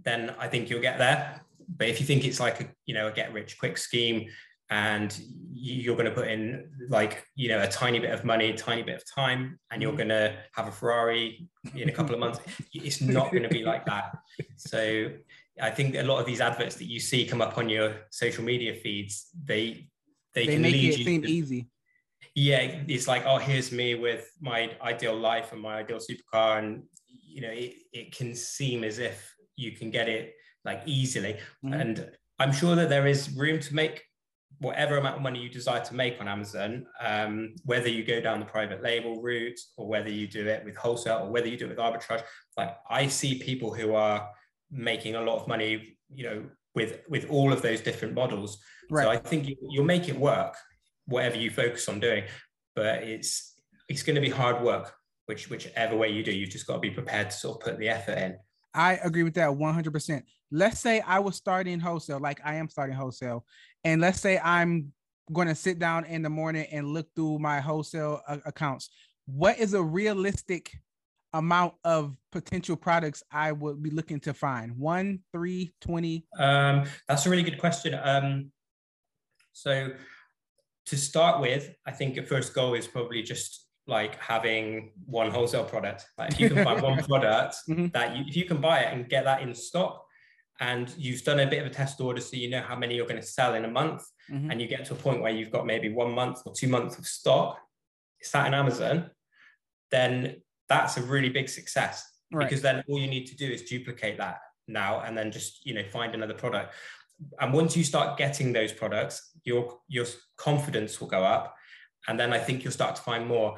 then 0.03 0.35
I 0.39 0.47
think 0.47 0.69
you'll 0.69 0.81
get 0.81 0.97
there. 0.97 1.41
But 1.75 1.87
if 1.87 1.99
you 1.99 2.05
think 2.05 2.25
it's 2.25 2.39
like 2.39 2.61
a 2.61 2.67
you 2.85 2.93
know 2.93 3.07
a 3.07 3.11
get 3.11 3.33
rich 3.33 3.57
quick 3.57 3.77
scheme 3.77 4.29
and 4.69 5.19
you're 5.53 5.95
going 5.95 6.07
to 6.07 6.11
put 6.11 6.27
in 6.27 6.69
like 6.89 7.25
you 7.35 7.49
know 7.49 7.61
a 7.61 7.67
tiny 7.67 7.99
bit 7.99 8.11
of 8.11 8.25
money 8.25 8.49
a 8.49 8.57
tiny 8.57 8.83
bit 8.83 8.95
of 8.95 9.03
time 9.09 9.57
and 9.71 9.81
you're 9.81 9.91
mm-hmm. 9.91 10.09
going 10.09 10.09
to 10.09 10.35
have 10.53 10.67
a 10.67 10.71
ferrari 10.71 11.47
in 11.75 11.89
a 11.89 11.91
couple 11.91 12.13
of 12.13 12.19
months 12.19 12.39
it's 12.73 13.01
not 13.01 13.31
going 13.31 13.43
to 13.43 13.49
be 13.49 13.63
like 13.63 13.85
that 13.85 14.17
so 14.57 15.09
i 15.61 15.69
think 15.69 15.95
a 15.95 16.03
lot 16.03 16.19
of 16.19 16.25
these 16.25 16.41
adverts 16.41 16.75
that 16.75 16.85
you 16.85 16.99
see 16.99 17.25
come 17.25 17.41
up 17.41 17.57
on 17.57 17.69
your 17.69 17.95
social 18.11 18.43
media 18.43 18.73
feeds 18.73 19.27
they 19.45 19.89
they, 20.33 20.45
they 20.45 20.53
can 20.53 20.61
make 20.61 20.73
lead 20.73 20.93
it 20.93 20.99
you 20.99 21.05
seem 21.05 21.21
to, 21.21 21.27
easy 21.29 21.69
yeah 22.37 22.83
it's 22.87 23.07
like 23.07 23.23
oh 23.25 23.37
here's 23.37 23.71
me 23.71 23.95
with 23.95 24.31
my 24.39 24.69
ideal 24.81 25.17
life 25.17 25.51
and 25.53 25.61
my 25.61 25.77
ideal 25.77 25.97
supercar 25.97 26.59
and 26.59 26.83
you 27.09 27.41
know 27.41 27.49
it, 27.49 27.73
it 27.91 28.15
can 28.15 28.35
seem 28.35 28.83
as 28.83 28.99
if 28.99 29.33
you 29.57 29.71
can 29.71 29.89
get 29.89 30.07
it 30.07 30.35
like 30.63 30.83
easily. 30.85 31.37
Mm-hmm. 31.65 31.73
And 31.73 32.11
I'm 32.39 32.53
sure 32.53 32.75
that 32.75 32.89
there 32.89 33.07
is 33.07 33.35
room 33.35 33.59
to 33.61 33.73
make 33.73 34.03
whatever 34.59 34.97
amount 34.97 35.17
of 35.17 35.21
money 35.21 35.39
you 35.39 35.49
desire 35.49 35.83
to 35.85 35.93
make 35.93 36.19
on 36.19 36.27
Amazon, 36.27 36.85
um, 36.99 37.55
whether 37.65 37.89
you 37.89 38.03
go 38.03 38.19
down 38.19 38.39
the 38.39 38.45
private 38.45 38.81
label 38.81 39.21
route 39.21 39.59
or 39.77 39.87
whether 39.87 40.09
you 40.09 40.27
do 40.27 40.47
it 40.47 40.63
with 40.65 40.75
wholesale 40.75 41.19
or 41.23 41.29
whether 41.29 41.47
you 41.47 41.57
do 41.57 41.65
it 41.65 41.69
with 41.69 41.77
arbitrage. 41.77 42.23
Like 42.55 42.75
I 42.89 43.07
see 43.07 43.39
people 43.39 43.73
who 43.73 43.95
are 43.95 44.29
making 44.71 45.15
a 45.15 45.21
lot 45.21 45.39
of 45.39 45.47
money, 45.47 45.97
you 46.13 46.23
know, 46.23 46.43
with 46.75 47.01
with 47.09 47.29
all 47.29 47.51
of 47.51 47.61
those 47.61 47.81
different 47.81 48.13
models. 48.13 48.59
Right. 48.89 49.03
So 49.03 49.09
I 49.09 49.17
think 49.17 49.47
you, 49.47 49.55
you'll 49.69 49.85
make 49.85 50.09
it 50.09 50.17
work, 50.17 50.55
whatever 51.07 51.37
you 51.37 51.49
focus 51.49 51.87
on 51.89 51.99
doing. 51.99 52.23
But 52.75 53.03
it's 53.03 53.55
it's 53.89 54.03
going 54.03 54.15
to 54.15 54.21
be 54.21 54.29
hard 54.29 54.63
work, 54.63 54.93
which 55.25 55.49
whichever 55.49 55.95
way 55.95 56.09
you 56.09 56.23
do, 56.23 56.31
you've 56.31 56.49
just 56.49 56.67
got 56.67 56.75
to 56.75 56.79
be 56.79 56.91
prepared 56.91 57.31
to 57.31 57.35
sort 57.35 57.57
of 57.57 57.63
put 57.63 57.79
the 57.79 57.89
effort 57.89 58.17
in. 58.17 58.37
I 58.73 58.99
agree 59.03 59.23
with 59.23 59.33
that 59.35 59.49
100%. 59.49 60.23
Let's 60.51 60.79
say 60.79 61.01
I 61.01 61.19
was 61.19 61.35
starting 61.35 61.79
wholesale, 61.79 62.19
like 62.19 62.39
I 62.45 62.55
am 62.55 62.69
starting 62.69 62.95
wholesale, 62.95 63.45
and 63.83 64.01
let's 64.01 64.19
say 64.19 64.37
I'm 64.37 64.93
going 65.33 65.47
to 65.47 65.55
sit 65.55 65.79
down 65.79 66.05
in 66.05 66.21
the 66.21 66.29
morning 66.29 66.67
and 66.71 66.93
look 66.93 67.07
through 67.15 67.39
my 67.39 67.59
wholesale 67.59 68.21
uh, 68.27 68.37
accounts. 68.45 68.89
What 69.25 69.57
is 69.59 69.73
a 69.73 69.83
realistic 69.83 70.71
amount 71.33 71.73
of 71.83 72.15
potential 72.31 72.75
products 72.75 73.23
I 73.31 73.51
would 73.51 73.83
be 73.83 73.89
looking 73.89 74.19
to 74.21 74.33
find? 74.33 74.77
One, 74.77 75.19
three, 75.33 75.73
20? 75.81 76.25
Um, 76.39 76.85
that's 77.07 77.25
a 77.25 77.29
really 77.29 77.43
good 77.43 77.59
question. 77.59 77.99
Um, 78.01 78.51
so, 79.51 79.89
to 80.87 80.97
start 80.97 81.41
with, 81.41 81.73
I 81.85 81.91
think 81.91 82.15
your 82.15 82.25
first 82.25 82.53
goal 82.53 82.73
is 82.73 82.87
probably 82.87 83.21
just 83.21 83.65
like 83.87 84.19
having 84.21 84.91
one 85.05 85.31
wholesale 85.31 85.63
product. 85.63 86.05
Like 86.17 86.31
if 86.31 86.39
you 86.39 86.49
can 86.49 86.63
find 86.63 86.81
one 86.89 87.03
product 87.03 87.55
mm-hmm. 87.69 87.87
that 87.87 88.15
you, 88.15 88.25
if 88.27 88.35
you 88.35 88.45
can 88.45 88.57
buy 88.57 88.79
it 88.79 88.93
and 88.93 89.07
get 89.07 89.23
that 89.25 89.41
in 89.41 89.53
stock 89.53 90.03
and 90.59 90.93
you've 90.97 91.23
done 91.23 91.39
a 91.39 91.47
bit 91.47 91.59
of 91.61 91.67
a 91.67 91.69
test 91.69 92.01
order 92.01 92.21
so 92.21 92.35
you 92.35 92.49
know 92.49 92.61
how 92.61 92.75
many 92.75 92.95
you're 92.95 93.05
going 93.05 93.21
to 93.21 93.27
sell 93.27 93.53
in 93.55 93.65
a 93.65 93.69
month 93.69 94.03
Mhm. 94.29 94.51
and 94.51 94.61
you 94.61 94.67
get 94.67 94.85
to 94.85 94.93
a 94.93 94.97
point 94.97 95.21
where 95.21 95.31
you've 95.31 95.51
got 95.51 95.65
maybe 95.65 95.89
one 95.89 96.11
month 96.11 96.41
or 96.45 96.53
two 96.53 96.67
months 96.67 96.97
of 96.97 97.05
stock 97.05 97.59
sat 98.21 98.47
in 98.47 98.53
amazon 98.53 99.09
then 99.91 100.41
that's 100.67 100.97
a 100.97 101.01
really 101.01 101.29
big 101.29 101.47
success 101.47 102.03
Right. 102.31 102.43
because 102.43 102.61
then 102.61 102.83
all 102.89 102.99
you 102.99 103.07
need 103.07 103.27
to 103.27 103.37
do 103.37 103.49
is 103.49 103.61
duplicate 103.63 104.17
that 104.17 104.39
now 104.67 105.01
and 105.01 105.17
then 105.17 105.31
just 105.31 105.65
you 105.65 105.73
know 105.73 105.83
find 105.83 106.13
another 106.13 106.33
product 106.33 106.73
and 107.39 107.53
once 107.53 107.75
you 107.75 107.83
start 107.83 108.17
getting 108.17 108.53
those 108.53 108.71
products 108.71 109.31
your 109.43 109.79
your 109.87 110.05
confidence 110.35 110.99
will 110.99 111.07
go 111.07 111.23
up. 111.23 111.55
And 112.07 112.19
then 112.19 112.33
i 112.33 112.39
think 112.39 112.63
you'll 112.63 112.73
start 112.73 112.95
to 112.97 113.01
find 113.01 113.27
more. 113.27 113.57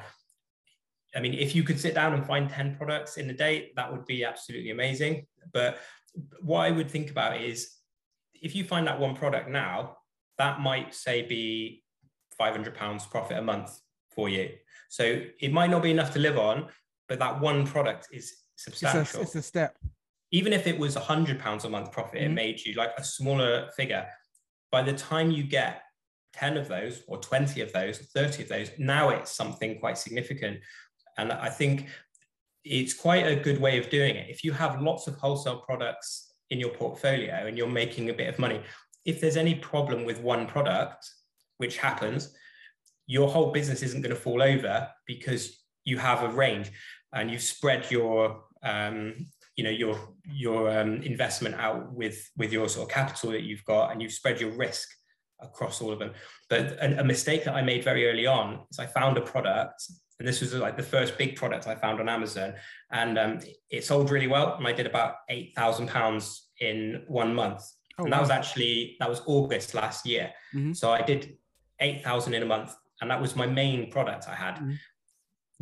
I 1.14 1.20
mean 1.20 1.34
if 1.34 1.54
you 1.54 1.62
could 1.62 1.80
sit 1.80 1.94
down 1.94 2.14
and 2.14 2.24
find 2.24 2.48
10 2.48 2.76
products 2.76 3.16
in 3.16 3.28
a 3.30 3.34
day 3.34 3.72
that 3.76 3.90
would 3.90 4.06
be 4.06 4.24
absolutely 4.24 4.70
amazing. 4.70 5.26
But 5.52 5.78
what 6.40 6.60
i 6.60 6.70
would 6.70 6.90
think 6.90 7.10
about 7.10 7.40
is 7.40 7.56
if 8.34 8.54
you 8.56 8.64
find 8.64 8.86
that 8.86 8.98
one 8.98 9.14
product 9.14 9.48
now 9.48 9.96
that 10.38 10.60
might 10.60 10.94
say 10.94 11.22
be 11.22 11.84
500 12.38 12.74
pounds 12.74 13.04
profit 13.04 13.36
a 13.36 13.42
month 13.42 13.78
for 14.10 14.28
you. 14.28 14.48
So 14.88 15.22
it 15.38 15.52
might 15.52 15.70
not 15.70 15.82
be 15.82 15.90
enough 15.90 16.12
to 16.14 16.18
live 16.18 16.38
on 16.38 16.68
but 17.10 17.18
that 17.18 17.40
one 17.40 17.66
product 17.66 18.08
is 18.12 18.32
It's 18.54 18.68
a, 18.68 18.70
substantial. 18.70 19.22
it's 19.22 19.34
a 19.34 19.42
step. 19.42 19.76
Even 20.30 20.52
if 20.52 20.66
it 20.66 20.78
was 20.78 20.96
a 20.96 21.00
hundred 21.00 21.38
pounds 21.40 21.64
a 21.64 21.70
month 21.70 21.92
profit, 21.92 22.20
Mhm. 22.20 22.26
it 22.26 22.28
made 22.30 22.60
you 22.64 22.74
like 22.74 22.92
a 22.96 23.04
smaller 23.04 23.70
figure. 23.72 24.08
By 24.70 24.82
the 24.82 24.92
time 24.92 25.30
you 25.30 25.42
get 25.42 25.82
10 26.32 26.56
of 26.56 26.68
those 26.68 27.02
or 27.08 27.18
20 27.18 27.60
of 27.60 27.72
those, 27.72 28.00
or 28.00 28.04
30 28.04 28.42
of 28.42 28.48
those, 28.48 28.70
now 28.78 29.10
it's 29.10 29.32
something 29.32 29.78
quite 29.80 29.98
significant. 29.98 30.60
And 31.18 31.32
I 31.32 31.48
think 31.50 31.88
it's 32.64 32.94
quite 32.94 33.26
a 33.26 33.34
good 33.34 33.60
way 33.60 33.78
of 33.78 33.90
doing 33.90 34.14
it. 34.16 34.30
If 34.30 34.44
you 34.44 34.52
have 34.52 34.80
lots 34.80 35.06
of 35.06 35.16
wholesale 35.16 35.60
products 35.60 36.34
in 36.50 36.60
your 36.60 36.70
portfolio 36.70 37.46
and 37.46 37.56
you're 37.58 37.66
making 37.68 38.10
a 38.10 38.14
bit 38.14 38.28
of 38.28 38.38
money, 38.38 38.62
if 39.04 39.20
there's 39.20 39.36
any 39.36 39.54
problem 39.56 40.04
with 40.04 40.20
one 40.20 40.46
product, 40.46 41.10
which 41.56 41.78
happens, 41.78 42.36
your 43.06 43.28
whole 43.28 43.50
business 43.50 43.82
isn't 43.82 44.02
going 44.02 44.14
to 44.14 44.20
fall 44.20 44.42
over 44.42 44.88
because 45.06 45.64
you 45.84 45.98
have 45.98 46.22
a 46.22 46.28
range 46.28 46.70
and 47.12 47.30
you've 47.30 47.42
spread 47.42 47.90
your 47.90 48.44
um, 48.62 49.26
you 49.60 49.64
know 49.64 49.76
your 49.84 49.96
your 50.44 50.60
um, 50.80 51.02
investment 51.02 51.54
out 51.66 51.92
with 51.92 52.18
with 52.40 52.50
your 52.50 52.66
sort 52.66 52.88
of 52.88 52.94
capital 52.94 53.28
that 53.32 53.42
you've 53.42 53.64
got 53.66 53.92
and 53.92 54.00
you've 54.00 54.10
spread 54.20 54.40
your 54.40 54.52
risk 54.66 54.88
across 55.42 55.82
all 55.82 55.92
of 55.92 55.98
them 55.98 56.12
but 56.48 56.62
a, 56.86 57.00
a 57.00 57.04
mistake 57.04 57.44
that 57.44 57.54
i 57.54 57.60
made 57.60 57.84
very 57.84 58.02
early 58.10 58.26
on 58.26 58.46
is 58.70 58.78
i 58.78 58.86
found 58.86 59.18
a 59.18 59.20
product 59.20 59.78
and 60.18 60.26
this 60.28 60.40
was 60.40 60.54
like 60.54 60.76
the 60.78 60.88
first 60.94 61.18
big 61.18 61.36
product 61.36 61.66
i 61.66 61.74
found 61.74 62.00
on 62.00 62.08
amazon 62.08 62.54
and 63.00 63.18
um, 63.18 63.38
it 63.68 63.84
sold 63.84 64.10
really 64.10 64.30
well 64.34 64.48
and 64.56 64.66
i 64.66 64.72
did 64.72 64.86
about 64.86 65.12
8000 65.28 65.88
pounds 65.88 66.24
in 66.68 67.04
one 67.06 67.34
month 67.34 67.62
Oh, 67.98 68.04
and 68.04 68.12
that 68.14 68.20
was 68.26 68.30
actually 68.30 68.96
that 69.00 69.10
was 69.14 69.20
august 69.26 69.74
last 69.74 70.06
year 70.06 70.26
Mhm. 70.54 70.74
so 70.74 70.86
i 70.90 71.02
did 71.02 71.36
8000 71.80 72.32
in 72.38 72.42
a 72.42 72.46
month 72.54 72.70
and 73.02 73.10
that 73.10 73.20
was 73.20 73.36
my 73.42 73.46
main 73.62 73.90
product 73.94 74.22
i 74.26 74.34
had 74.44 74.54
Mhm. 74.56 74.76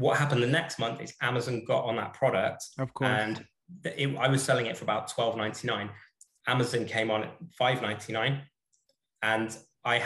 what 0.05 0.19
happened 0.23 0.41
the 0.49 0.53
next 0.61 0.79
month 0.85 1.01
is 1.07 1.11
amazon 1.31 1.57
got 1.73 1.83
on 1.91 1.97
that 1.97 2.13
product 2.21 2.61
Of 2.85 2.89
course. 2.95 3.11
and 3.11 3.35
it, 3.85 4.17
I 4.17 4.29
was 4.29 4.43
selling 4.43 4.67
it 4.67 4.77
for 4.77 4.85
about 4.85 5.09
twelve 5.09 5.37
ninety 5.37 5.67
nine. 5.67 5.91
Amazon 6.47 6.87
came 6.87 7.11
on 7.11 7.25
at 7.25 7.35
five 7.57 7.83
ninety 7.83 8.13
nine, 8.13 8.43
and 9.23 9.57
I 9.85 10.03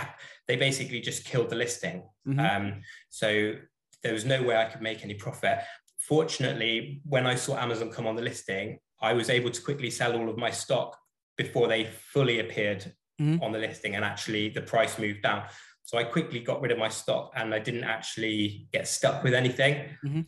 they 0.49 0.57
basically 0.57 1.01
just 1.01 1.25
killed 1.25 1.51
the 1.51 1.57
listing. 1.57 2.09
Mhm. 2.27 2.39
Um, 2.57 2.83
so 3.09 3.55
there 4.03 4.13
was 4.13 4.25
no 4.25 4.43
way 4.43 4.57
I 4.57 4.65
could 4.67 4.83
make 4.83 5.05
any 5.05 5.15
profit. 5.15 5.59
Fortunately, 5.99 7.01
when 7.05 7.27
I 7.27 7.37
saw 7.37 7.57
Amazon 7.57 7.91
come 7.91 8.07
on 8.07 8.17
the 8.17 8.23
listing, 8.23 8.79
I 9.01 9.13
was 9.13 9.31
able 9.31 9.51
to 9.51 9.63
quickly 9.63 9.91
sell 9.91 10.17
all 10.17 10.29
of 10.29 10.37
my 10.37 10.51
stock 10.51 10.99
before 11.37 11.69
they 11.69 11.85
fully 11.85 12.41
appeared 12.41 12.95
Mhm. 13.21 13.41
on 13.43 13.53
the 13.53 13.59
listing, 13.59 13.95
and 13.95 14.05
actually 14.05 14.49
the 14.49 14.63
price 14.63 14.99
moved 14.99 15.23
down. 15.23 15.49
So 15.85 15.99
I 15.99 16.05
quickly 16.05 16.41
got 16.41 16.61
rid 16.61 16.73
of 16.73 16.79
my 16.79 16.89
stock, 16.89 17.33
and 17.37 17.55
I 17.55 17.59
didn't 17.61 17.85
actually 17.85 18.69
get 18.73 18.87
stuck 18.89 19.23
with 19.23 19.35
anything. 19.35 19.97
Mhm. 20.05 20.27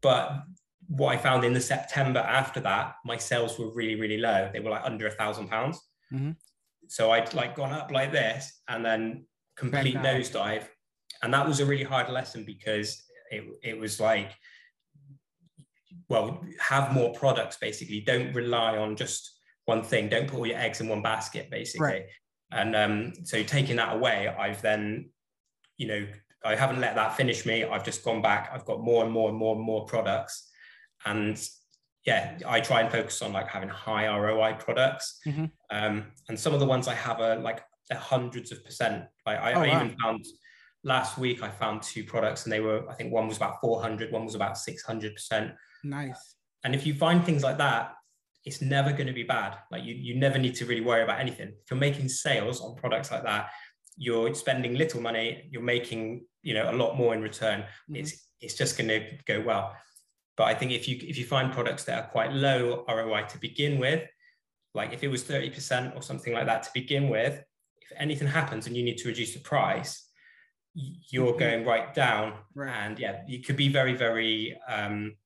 But 0.00 0.44
what 0.88 1.14
I 1.14 1.16
found 1.16 1.44
in 1.44 1.52
the 1.52 1.60
September 1.60 2.20
after 2.20 2.60
that, 2.60 2.96
my 3.04 3.16
sales 3.16 3.58
were 3.58 3.72
really, 3.72 3.94
really 3.94 4.18
low. 4.18 4.50
They 4.52 4.60
were 4.60 4.70
like 4.70 4.84
under 4.84 5.06
a 5.06 5.10
thousand 5.10 5.48
pounds. 5.48 5.80
Mhm. 6.12 6.36
So 6.88 7.10
I'd 7.10 7.32
like 7.34 7.56
gone 7.56 7.72
up 7.72 7.90
like 7.90 8.12
this 8.12 8.60
and 8.68 8.84
then 8.84 9.26
complete 9.56 9.96
nosedive. 9.96 10.64
And 11.22 11.32
that 11.32 11.46
was 11.46 11.60
a 11.60 11.66
really 11.66 11.84
hard 11.84 12.10
lesson 12.10 12.44
because 12.44 13.02
it, 13.30 13.44
it 13.62 13.78
was 13.78 14.00
like, 14.00 14.32
well, 16.08 16.44
have 16.60 16.92
more 16.92 17.12
products 17.14 17.56
basically. 17.56 18.00
Don't 18.00 18.34
rely 18.34 18.76
on 18.76 18.96
just 18.96 19.38
one 19.64 19.82
thing. 19.82 20.08
Don't 20.08 20.28
put 20.28 20.38
all 20.38 20.46
your 20.46 20.58
eggs 20.58 20.80
in 20.80 20.88
one 20.88 21.02
basket, 21.02 21.50
basically. 21.50 21.86
Right. 21.86 22.06
And 22.50 22.76
um, 22.76 23.12
so 23.24 23.42
taking 23.42 23.76
that 23.76 23.94
away, 23.94 24.28
I've 24.28 24.60
then, 24.60 25.10
you 25.78 25.86
know, 25.86 26.06
I 26.44 26.56
haven't 26.56 26.80
let 26.80 26.96
that 26.96 27.16
finish 27.16 27.46
me. 27.46 27.64
I've 27.64 27.84
just 27.84 28.04
gone 28.04 28.20
back. 28.20 28.50
I've 28.52 28.64
got 28.64 28.80
more 28.80 29.04
and 29.04 29.12
more 29.12 29.28
and 29.30 29.38
more 29.38 29.54
and 29.56 29.64
more 29.64 29.86
products. 29.86 30.50
And 31.04 31.40
yeah, 32.04 32.38
I 32.46 32.60
try 32.60 32.80
and 32.80 32.90
focus 32.90 33.22
on 33.22 33.32
like 33.32 33.48
having 33.48 33.68
high 33.68 34.06
ROI 34.06 34.54
products. 34.54 35.20
Mhm. 35.26 35.50
Um, 35.70 36.12
and 36.28 36.38
some 36.38 36.52
of 36.54 36.60
the 36.60 36.66
ones 36.66 36.88
I 36.88 36.94
have 36.94 37.20
are 37.20 37.36
like 37.36 37.62
they're 37.88 37.98
hundreds 37.98 38.52
of 38.52 38.64
percent. 38.64 39.04
Like 39.26 39.38
I, 39.38 39.52
Oh, 39.52 39.60
I 39.62 39.68
wow. 39.68 39.84
even 39.84 39.96
found 39.98 40.24
last 40.84 41.18
week 41.18 41.42
I 41.42 41.48
found 41.50 41.82
two 41.82 42.02
products 42.04 42.44
and 42.44 42.52
they 42.52 42.60
were, 42.60 42.88
I 42.90 42.94
think 42.94 43.12
one 43.12 43.28
was 43.28 43.36
about 43.36 43.60
400, 43.60 44.10
one 44.12 44.24
was 44.24 44.34
about 44.34 44.56
600%. 44.58 45.54
nice. 45.84 46.36
And 46.64 46.74
if 46.76 46.86
you 46.86 46.94
find 46.94 47.24
things 47.24 47.42
like 47.42 47.58
that, 47.58 47.94
it's 48.44 48.60
never 48.62 48.90
going 48.92 49.06
to 49.08 49.12
be 49.12 49.22
bad. 49.24 49.56
Like 49.70 49.84
you, 49.84 49.94
you 49.94 50.14
never 50.16 50.38
need 50.38 50.54
to 50.56 50.64
really 50.66 50.80
worry 50.80 51.02
about 51.02 51.20
anything. 51.20 51.48
If 51.48 51.70
you're 51.70 51.78
making 51.78 52.08
sales 52.08 52.60
on 52.60 52.74
products 52.76 53.10
like 53.12 53.22
that, 53.24 53.50
you're 53.96 54.32
spending 54.34 54.74
little 54.74 55.00
money, 55.00 55.48
you're 55.52 55.62
making, 55.62 56.24
you 56.42 56.54
know, 56.54 56.70
a 56.70 56.74
lot 56.74 56.96
more 56.96 57.14
in 57.14 57.20
return. 57.22 57.64
Mhm. 57.90 57.98
It's 57.98 58.28
it's 58.40 58.54
just 58.54 58.76
going 58.76 58.88
to 58.88 59.18
go 59.26 59.40
well. 59.40 59.76
But 60.36 60.44
I 60.44 60.54
think 60.54 60.72
if 60.72 60.88
you 60.88 60.96
if 61.00 61.18
you 61.18 61.24
find 61.26 61.52
products 61.52 61.84
that 61.84 62.04
are 62.04 62.08
quite 62.10 62.32
low 62.32 62.84
ROI 62.88 63.24
to 63.30 63.38
begin 63.38 63.78
with, 63.78 64.08
like 64.74 64.92
if 64.92 65.02
it 65.02 65.08
was 65.08 65.22
30% 65.24 65.94
or 65.96 66.02
something 66.02 66.32
like 66.32 66.46
that 66.46 66.62
to 66.64 66.70
begin 66.72 67.08
with, 67.10 67.42
if 67.82 67.92
anything 67.96 68.28
happens 68.28 68.66
and 68.66 68.76
you 68.76 68.82
need 68.82 68.96
to 68.98 69.08
reduce 69.08 69.34
the 69.34 69.40
price, 69.40 70.08
you're 70.74 71.34
Mhm. 71.34 71.38
going 71.38 71.64
right 71.66 71.92
down 71.92 72.38
Right. 72.54 72.74
and 72.74 72.98
yeah 72.98 73.24
you 73.28 73.40
could 73.44 73.56
be 73.56 73.68
very 73.68 73.92
very 73.94 74.58
um, 74.66 75.16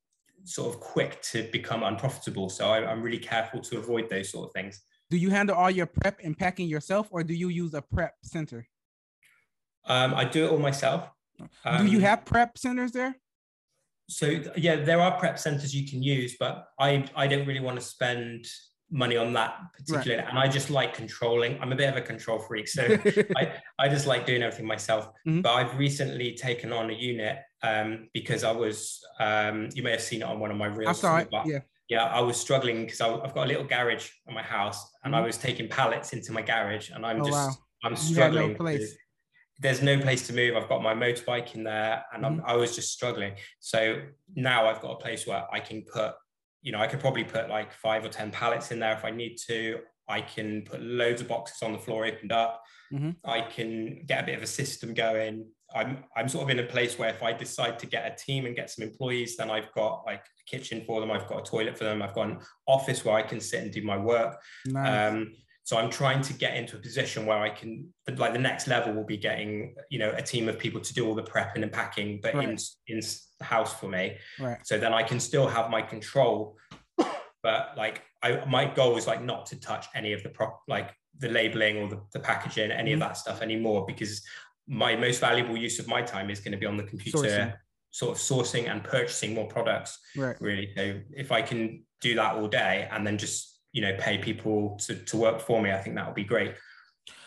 sort 0.43 0.75
of 0.75 0.81
quick 0.81 1.23
to 1.31 1.49
become 1.53 1.85
unprofitable 1.85 2.49
so 2.51 2.69
I, 2.69 2.79
i'm 2.91 3.01
really 3.01 3.21
careful 3.21 3.61
to 3.61 3.79
avoid 3.79 4.11
those 4.11 4.29
sort 4.31 4.49
of 4.49 4.53
things 4.53 4.83
Do 5.09 5.17
you 5.17 5.31
handle 5.31 5.55
all 5.55 5.71
your 5.71 5.87
prep 5.87 6.19
and 6.25 6.37
packing 6.37 6.67
yourself, 6.69 7.07
or 7.13 7.23
do 7.23 7.33
you 7.33 7.49
use 7.49 7.75
a 7.75 7.83
prep 7.83 8.15
center? 8.25 8.67
um, 9.85 10.15
i 10.15 10.25
do 10.25 10.47
it 10.47 10.51
all 10.51 10.59
myself 10.59 11.09
do 11.39 11.87
you 11.95 11.99
Um, 11.99 12.03
have 12.11 12.25
prep 12.25 12.59
centers 12.59 12.91
there? 12.91 13.15
So 14.09 14.41
yeah 14.57 14.77
there 14.77 15.01
are 15.01 15.19
prep 15.19 15.39
centers 15.39 15.75
you 15.75 15.89
can 15.89 16.03
use 16.03 16.37
but 16.39 16.69
i 16.79 17.05
i 17.17 17.27
don't 17.27 17.47
really 17.47 17.61
want 17.61 17.79
to 17.79 17.85
spend 17.85 18.47
money 18.89 19.17
on 19.17 19.33
that 19.33 19.59
particular 19.77 20.19
and 20.19 20.39
i 20.39 20.47
just 20.47 20.71
like 20.71 20.95
controlling 20.95 21.59
i'm 21.61 21.73
a 21.73 21.77
bit 21.77 21.89
of 21.89 21.97
a 21.97 22.01
control 22.01 22.39
freak 22.39 22.69
so 22.69 22.83
I, 23.37 23.53
I 23.81 23.89
just 23.89 24.07
like 24.07 24.25
doing 24.25 24.43
everything 24.45 24.67
myself. 24.67 25.09
Mhm. 25.27 25.43
But 25.43 25.55
I've 25.55 25.77
recently 25.77 26.35
taken 26.35 26.73
on 26.73 26.89
a 26.91 26.93
unit 26.95 27.39
um, 27.63 28.09
because 28.15 28.45
I 28.45 28.53
was, 28.53 29.01
um, 29.19 29.69
you 29.75 29.83
may 29.83 29.91
have 29.91 30.01
seen 30.01 30.21
it 30.23 30.25
on 30.25 30.39
one 30.39 30.53
of 30.53 30.57
my 30.57 30.67
reels. 30.67 30.99
I 31.05 31.25
saw 31.25 31.25
but 31.31 31.47
Yeah. 31.47 31.61
yeah, 31.89 32.05
I 32.05 32.21
was 32.21 32.37
struggling 32.41 32.85
because 32.85 33.01
I've 33.01 33.35
got 33.35 33.45
a 33.47 33.49
little 33.49 33.65
garage 33.65 34.09
in 34.29 34.35
my 34.35 34.43
house 34.43 34.81
and 35.03 35.17
I 35.17 35.21
Mhm. 35.21 35.27
was 35.27 35.37
taking 35.39 35.67
pallets 35.69 36.13
into 36.13 36.31
my 36.33 36.43
garage 36.43 36.91
and 36.91 37.05
I'm 37.05 37.21
Oh, 37.23 37.25
just, 37.25 37.33
wow. 37.35 37.65
I'm 37.85 37.93
You 37.93 37.97
had 38.23 38.33
no 38.33 38.55
struggling. 38.55 38.57
There's 39.59 39.83
no 39.83 39.99
place 39.99 40.27
to 40.27 40.33
move. 40.35 40.57
I've 40.57 40.69
got 40.69 40.83
my 40.83 40.95
motorbike 40.95 41.55
in 41.55 41.65
there 41.65 42.05
and 42.13 42.27
I'm, 42.27 42.37
Mm-hmm. 42.39 42.47
I 42.47 42.55
was 42.57 42.75
just 42.75 42.93
struggling. 42.93 43.35
So 43.61 44.01
now 44.35 44.67
I've 44.69 44.81
got 44.81 44.93
a 44.93 44.97
place 44.97 45.27
where 45.27 45.45
I 45.53 45.61
can 45.61 45.83
put, 45.83 46.13
you 46.63 46.73
know, 46.73 46.79
I 46.79 46.87
could 46.87 47.01
probably 47.01 47.25
put 47.25 47.49
like 47.49 47.73
five 47.73 48.05
or 48.05 48.09
10 48.09 48.31
pallets 48.31 48.71
in 48.71 48.79
there 48.81 48.93
if 48.93 49.05
I 49.05 49.11
need 49.11 49.37
to. 49.49 49.79
I 50.09 50.21
can 50.21 50.63
put 50.63 50.81
loads 50.83 51.21
of 51.21 51.29
boxes 51.29 51.63
on 51.63 51.73
the 51.73 51.79
floor 51.79 52.05
opened 52.07 52.33
up. 52.33 52.63
Mhm. 52.93 53.17
I 53.25 53.41
can 53.41 54.05
get 54.07 54.23
a 54.23 54.27
bit 54.27 54.37
of 54.37 54.43
a 54.43 54.47
system 54.47 54.95
going. 54.95 55.47
I'm 55.75 56.05
I'm 56.17 56.29
sort 56.29 56.45
of 56.45 56.51
in 56.51 56.61
a 56.61 56.69
place 56.69 56.97
where 56.97 57.09
if 57.11 57.23
I 57.25 57.33
decide 57.33 57.81
to 57.81 57.87
get 57.87 58.11
a 58.11 58.15
team 58.15 58.47
and 58.47 58.55
get 58.55 58.71
some 58.71 58.85
employees, 58.87 59.37
then 59.37 59.51
I've 59.51 59.73
got 59.73 60.05
like 60.07 60.21
a 60.25 60.45
kitchen 60.51 60.85
for 60.87 61.01
them, 61.01 61.11
I've 61.11 61.27
got 61.27 61.41
a 61.41 61.51
toilet 61.51 61.77
for 61.77 61.83
them, 61.85 62.03
I've 62.03 62.15
got 62.15 62.29
an 62.29 62.39
office 62.69 63.05
where 63.05 63.17
I 63.17 63.23
can 63.23 63.41
sit 63.41 63.63
and 63.65 63.73
do 63.73 63.83
my 63.83 63.97
work. 63.97 64.41
Nice. 64.67 65.13
Um, 65.13 65.33
so 65.67 65.77
I'm 65.77 65.91
trying 65.91 66.23
to 66.23 66.33
get 66.33 66.57
into 66.57 66.77
a 66.77 66.79
position 66.79 67.27
where 67.27 67.39
I 67.39 67.51
can 67.51 67.93
like 68.17 68.33
the 68.33 68.39
next 68.39 68.69
level 68.69 68.93
will 68.95 69.05
be 69.05 69.17
getting 69.17 69.75
you 69.91 69.99
know 69.99 70.13
a 70.17 70.23
team 70.23 70.49
of 70.49 70.61
people 70.61 70.81
to 70.81 70.95
do 70.95 71.05
all 71.07 71.15
the 71.17 71.25
prepping 71.25 71.63
and 71.65 71.73
packing, 71.73 72.21
but 72.23 72.35
in 72.35 72.39
Right. 72.51 72.63
in 72.87 73.01
the 73.01 73.45
house 73.45 73.75
for 73.81 73.89
me. 73.89 74.17
right. 74.39 74.59
So 74.65 74.79
then 74.79 74.93
I 74.95 75.03
can 75.03 75.19
still 75.19 75.49
have 75.49 75.69
my 75.69 75.83
control, 75.83 76.57
but 77.43 77.75
like 77.77 78.03
I 78.23 78.45
my 78.47 78.65
goal 78.65 78.97
is 78.97 79.09
like 79.09 79.23
not 79.25 79.45
to 79.47 79.57
touch 79.61 79.87
any 79.97 80.13
of 80.13 80.23
the 80.23 80.29
prop 80.29 80.63
like 80.69 80.95
the 81.19 81.29
labeling 81.29 81.79
or 81.79 81.89
the, 81.89 82.01
the 82.13 82.21
packaging, 82.21 82.71
any 82.71 82.93
of 82.93 82.99
Mhm. 83.01 83.07
that 83.07 83.17
stuff 83.17 83.43
anymore 83.43 83.85
because 83.87 84.23
my 84.69 84.95
most 84.95 85.19
valuable 85.21 85.57
use 85.57 85.81
of 85.81 85.89
my 85.89 86.01
time 86.01 86.31
is 86.31 86.39
going 86.39 86.53
to 86.53 86.59
be 86.59 86.67
on 86.67 86.77
the 86.77 86.83
computer 86.85 87.19
Sourcing. 87.19 87.55
sort 87.91 88.13
of 88.17 88.19
sourcing 88.23 88.71
and 88.71 88.85
purchasing 88.85 89.35
more 89.35 89.49
products 89.49 89.99
Right. 90.17 90.37
really 90.41 90.73
so 90.77 91.01
if 91.17 91.31
i 91.33 91.41
can 91.41 91.85
do 92.01 92.15
that 92.17 92.35
all 92.37 92.49
day 92.49 92.89
and 92.93 93.07
then 93.07 93.17
just 93.17 93.56
you 93.77 93.83
know 93.83 93.95
pay 93.99 94.17
people 94.17 94.79
to, 94.81 94.95
to 94.95 95.19
work 95.19 95.39
for 95.39 95.61
me 95.61 95.71
i 95.71 95.77
think 95.77 95.95
that 95.95 96.07
would 96.07 96.15
be 96.15 96.25
great. 96.25 96.55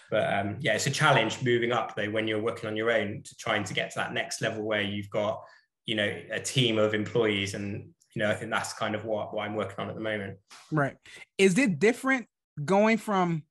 But 0.10 0.34
um, 0.34 0.58
yeah 0.60 0.74
it's 0.74 0.88
a 0.88 0.92
challenge 0.92 1.44
moving 1.44 1.72
up 1.72 1.96
though 1.96 2.10
when 2.10 2.28
you're 2.28 2.42
working 2.42 2.68
on 2.68 2.76
your 2.76 2.90
own 2.90 3.22
to 3.24 3.36
trying 3.38 3.64
to 3.66 3.76
get 3.76 3.92
to 3.92 4.00
that 4.00 4.12
next 4.12 4.42
level 4.42 4.64
where 4.64 4.82
you've 4.82 5.12
got 5.12 5.44
you 5.86 5.94
know 5.94 6.12
a 6.32 6.40
team 6.40 6.80
of 6.80 6.96
employees 6.96 7.54
and 7.54 7.92
you 8.16 8.20
know 8.20 8.32
i 8.32 8.34
think 8.34 8.50
that's 8.50 8.74
kind 8.74 8.96
of 8.96 9.06
what, 9.06 9.36
what 9.36 9.44
i'm 9.44 9.54
working 9.54 9.76
on 9.78 9.88
at 9.88 9.94
the 9.94 10.02
moment. 10.02 10.40
Right. 10.72 10.96
Is 11.38 11.60
it 11.60 11.78
different 11.78 12.26
going 12.66 12.98
from 12.98 13.44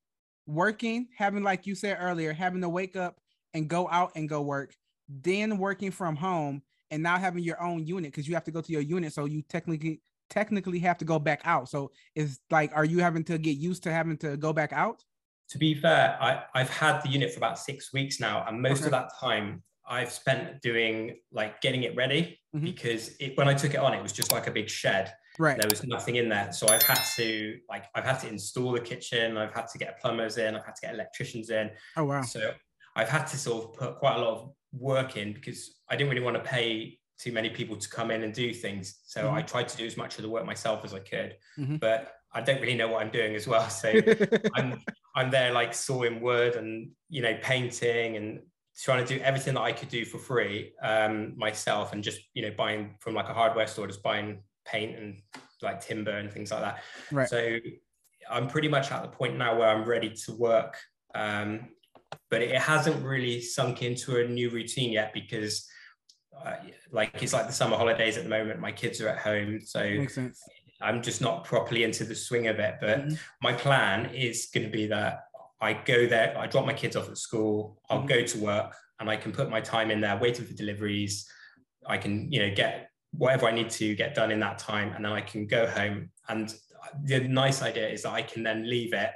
working 0.47 1.07
having 1.17 1.45
like 1.45 1.65
you 1.65 1.77
said 1.77 1.99
earlier 2.01 2.33
having 2.33 2.63
to 2.63 2.69
wake 2.69 2.97
up 2.97 3.21
and 3.55 3.69
go 3.69 3.89
out 3.89 4.11
and 4.17 4.29
go 4.29 4.43
work 4.43 4.75
then 5.09 5.59
working 5.59 5.93
from 5.93 6.17
home 6.17 6.63
and 6.91 7.03
now 7.03 7.19
having 7.19 7.45
your 7.45 7.63
own 7.63 7.87
unit 7.87 8.11
because 8.11 8.27
you 8.27 8.35
have 8.35 8.45
to 8.45 8.51
go 8.51 8.61
to 8.61 8.73
your 8.73 8.83
unit 8.83 9.13
so 9.13 9.27
you 9.27 9.43
technically 9.43 10.01
technically 10.31 10.79
have 10.81 10.99
to 10.99 11.05
go 11.05 11.19
back 11.19 11.41
out. 11.45 11.69
So 11.69 11.91
it's 12.15 12.39
like 12.51 12.73
are 12.75 12.85
you 12.85 13.01
having 13.01 13.25
to 13.25 13.39
get 13.39 13.57
used 13.57 13.83
to 13.85 13.93
having 13.93 14.17
to 14.19 14.37
go 14.37 14.53
back 14.53 14.73
out? 14.73 15.05
To 15.51 15.59
be 15.59 15.75
fair 15.75 16.19
I, 16.21 16.43
i've 16.55 16.69
had 16.69 17.01
the 17.01 17.09
unit 17.09 17.33
for 17.33 17.39
about 17.39 17.59
six 17.59 17.91
weeks 17.91 18.21
now 18.21 18.45
and 18.47 18.61
most 18.61 18.81
okay. 18.81 18.87
of 18.87 18.91
that 18.91 19.09
time 19.19 19.63
i've 19.89 20.13
spent 20.13 20.61
doing 20.61 21.17
like 21.33 21.63
getting 21.63 21.85
it 21.85 21.97
ready 21.97 22.39
mm-hmm. 22.55 22.67
because 22.67 23.17
it, 23.19 23.35
when 23.39 23.49
i 23.49 23.55
took 23.55 23.73
it 23.73 23.81
on 23.81 23.95
it 23.95 24.03
was 24.03 24.13
just 24.13 24.31
like 24.31 24.47
a 24.47 24.51
big 24.51 24.69
shed. 24.69 25.13
Right. 25.39 25.57
There 25.57 25.71
was 25.71 25.85
nothing 25.85 26.17
in 26.17 26.29
there. 26.29 26.53
So 26.53 26.69
i've 26.69 26.83
had 26.83 27.01
to 27.17 27.59
like 27.69 27.85
i've 27.95 28.05
had 28.05 28.19
to 28.21 28.29
install 28.29 28.73
the 28.73 28.81
kitchen. 28.81 29.39
I've 29.39 29.55
had 29.55 29.69
to 29.69 29.79
get 29.79 30.01
plumbers 30.01 30.37
in. 30.37 30.55
I've 30.55 30.67
had 30.67 30.75
to 30.75 30.81
get 30.83 30.95
electricians 30.95 31.49
in. 31.49 31.71
Oh 31.97 32.05
wow. 32.05 32.23
So 32.23 32.53
i've 32.97 33.09
had 33.09 33.25
to 33.29 33.39
sort 33.39 33.65
of 33.65 33.75
put 33.75 33.99
quite 34.01 34.17
a 34.17 34.19
lot 34.19 34.35
of 34.35 34.51
work 34.73 35.17
in 35.17 35.33
because 35.33 35.77
I 35.89 35.97
didn't 35.97 36.11
really 36.11 36.25
want 36.25 36.37
to 36.37 36.43
pay 36.43 36.99
too 37.19 37.33
many 37.33 37.51
people 37.51 37.77
to 37.77 37.89
come 37.89 38.11
in 38.11 38.23
and 38.23 38.33
do 38.33 38.53
things. 38.53 39.01
So 39.05 39.23
mm-hmm. 39.23 39.35
I 39.35 39.43
tried 39.43 39.69
to 39.69 39.77
do 39.77 39.87
as 39.87 39.97
much 39.97 40.17
of 40.17 40.23
the 40.23 40.29
work 40.29 40.47
myself 40.47 40.85
as 40.85 40.95
I 40.95 41.01
could, 41.01 41.37
mm-hmm. 41.59 41.77
but 41.77 42.13
I 42.33 42.41
don't 42.41 42.61
really 42.61 42.77
know 42.77 42.89
what 42.89 43.03
I'm 43.03 43.11
doing 43.11 43.35
as 43.35 43.47
well. 43.47 43.69
So 43.71 43.93
I'm 44.55 44.83
I'm 45.15 45.31
there 45.31 45.53
like 45.53 45.75
sawing 45.75 46.21
wood 46.21 46.55
and 46.55 46.91
you 47.09 47.23
know 47.23 47.37
painting 47.43 48.17
and 48.17 48.41
trying 48.81 49.05
to 49.05 49.19
do 49.19 49.21
everything 49.23 49.55
that 49.55 49.63
I 49.63 49.73
could 49.73 49.89
do 49.89 50.05
for 50.05 50.19
free 50.19 50.73
um, 50.83 51.37
myself 51.37 51.93
and 51.93 52.05
just 52.05 52.21
you 52.35 52.43
know 52.43 52.53
buying 52.57 52.95
from 53.01 53.15
like 53.15 53.29
a 53.29 53.35
hardware 53.35 53.67
store, 53.67 53.87
just 53.87 54.03
buying 54.03 54.43
paint 54.65 54.97
and 54.97 55.21
like 55.63 55.81
timber 55.81 56.13
and 56.13 56.31
things 56.31 56.51
like 56.53 56.61
that. 56.61 56.83
Right. 57.11 57.29
So 57.29 57.59
I'm 58.31 58.47
pretty 58.47 58.69
much 58.69 58.93
at 58.93 59.03
the 59.03 59.09
point 59.09 59.37
now 59.37 59.59
where 59.59 59.69
I'm 59.69 59.85
ready 59.85 60.11
to 60.27 60.33
work 60.35 60.77
um, 61.15 61.69
but 62.31 62.43
it 62.43 62.57
hasn't 62.57 63.05
really 63.05 63.41
sunk 63.41 63.83
into 63.83 64.19
a 64.19 64.29
new 64.29 64.51
routine 64.51 64.93
yet 64.93 65.13
because 65.13 65.69
uh, 66.45 66.57
like 66.93 67.11
it's 67.23 67.33
like 67.33 67.47
the 67.47 67.53
summer 67.53 67.77
holidays 67.77 68.17
at 68.17 68.25
the 68.25 68.31
moment 68.31 68.61
my 68.61 68.73
kids 68.73 69.01
are 69.01 69.09
at 69.09 69.19
home 69.19 69.61
so 69.61 69.81
i'm 70.81 71.03
just 71.03 71.21
not 71.21 71.45
properly 71.45 71.85
into 71.85 72.05
the 72.05 72.15
swing 72.15 72.47
of 72.47 72.59
it 72.59 72.77
but 72.81 73.01
mm-hmm. 73.01 73.15
my 73.43 73.53
plan 73.53 74.07
is 74.15 74.49
going 74.53 74.65
to 74.65 74.71
be 74.71 74.87
that 74.87 75.25
i 75.61 75.73
go 75.73 76.07
there 76.07 76.37
i 76.39 76.47
drop 76.47 76.65
my 76.65 76.73
kids 76.73 76.97
off 76.97 77.09
at 77.09 77.19
school 77.19 77.81
i'll 77.91 77.99
mm-hmm. 77.99 78.09
go 78.09 78.23
to 78.23 78.39
work 78.39 78.75
and 79.01 79.11
i 79.11 79.17
can 79.17 79.33
put 79.33 79.51
my 79.51 79.61
time 79.61 79.91
in 79.91 80.01
there 80.01 80.17
waiting 80.17 80.45
for 80.45 80.55
deliveries 80.55 81.29
i 81.87 81.97
can 81.97 82.31
you 82.33 82.41
know 82.41 82.55
get 82.55 82.91
whatever 83.13 83.47
i 83.47 83.51
need 83.51 83.71
to 83.71 83.95
get 83.95 84.15
done 84.15 84.31
in 84.31 84.41
that 84.41 84.59
time 84.59 84.93
and 84.95 85.05
then 85.05 85.13
i 85.13 85.21
can 85.21 85.47
go 85.47 85.67
home 85.67 86.11
and 86.29 86.55
the 87.05 87.21
nice 87.21 87.63
idea 87.63 87.89
is 87.89 88.03
that 88.03 88.13
i 88.13 88.23
can 88.23 88.43
then 88.43 88.69
leave 88.69 88.93
it 88.93 89.11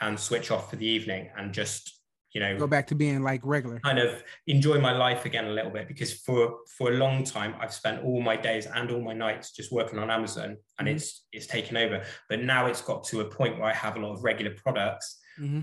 and 0.00 0.18
switch 0.18 0.50
off 0.50 0.70
for 0.70 0.76
the 0.76 0.86
evening 0.86 1.28
and 1.36 1.52
just 1.52 1.95
you 2.36 2.40
know 2.40 2.54
go 2.58 2.66
back 2.66 2.86
to 2.86 2.94
being 2.94 3.22
like 3.22 3.40
regular 3.44 3.80
kind 3.80 3.98
of 3.98 4.22
enjoy 4.46 4.78
my 4.78 4.92
life 4.92 5.24
again 5.24 5.46
a 5.46 5.50
little 5.50 5.70
bit 5.70 5.88
because 5.88 6.12
for 6.12 6.58
for 6.76 6.92
a 6.92 6.96
long 6.96 7.24
time 7.24 7.54
i've 7.60 7.72
spent 7.72 8.04
all 8.04 8.20
my 8.20 8.36
days 8.36 8.66
and 8.66 8.90
all 8.90 9.00
my 9.00 9.14
nights 9.14 9.52
just 9.52 9.72
working 9.72 9.98
on 9.98 10.10
amazon 10.10 10.54
and 10.78 10.86
mm-hmm. 10.86 10.96
it's 10.96 11.24
it's 11.32 11.46
taken 11.46 11.78
over 11.78 12.04
but 12.28 12.42
now 12.42 12.66
it's 12.66 12.82
got 12.82 13.02
to 13.02 13.20
a 13.20 13.24
point 13.24 13.58
where 13.58 13.68
i 13.70 13.72
have 13.72 13.96
a 13.96 13.98
lot 13.98 14.12
of 14.12 14.22
regular 14.22 14.54
products 14.54 15.18
mm-hmm. 15.40 15.60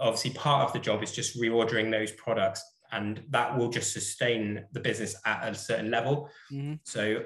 obviously 0.00 0.30
part 0.30 0.64
of 0.64 0.72
the 0.72 0.78
job 0.78 1.02
is 1.02 1.10
just 1.10 1.36
reordering 1.40 1.90
those 1.90 2.12
products 2.12 2.62
and 2.92 3.20
that 3.30 3.58
will 3.58 3.68
just 3.68 3.92
sustain 3.92 4.64
the 4.74 4.78
business 4.78 5.16
at 5.24 5.48
a 5.48 5.54
certain 5.56 5.90
level 5.90 6.30
mm-hmm. 6.52 6.74
so 6.84 7.20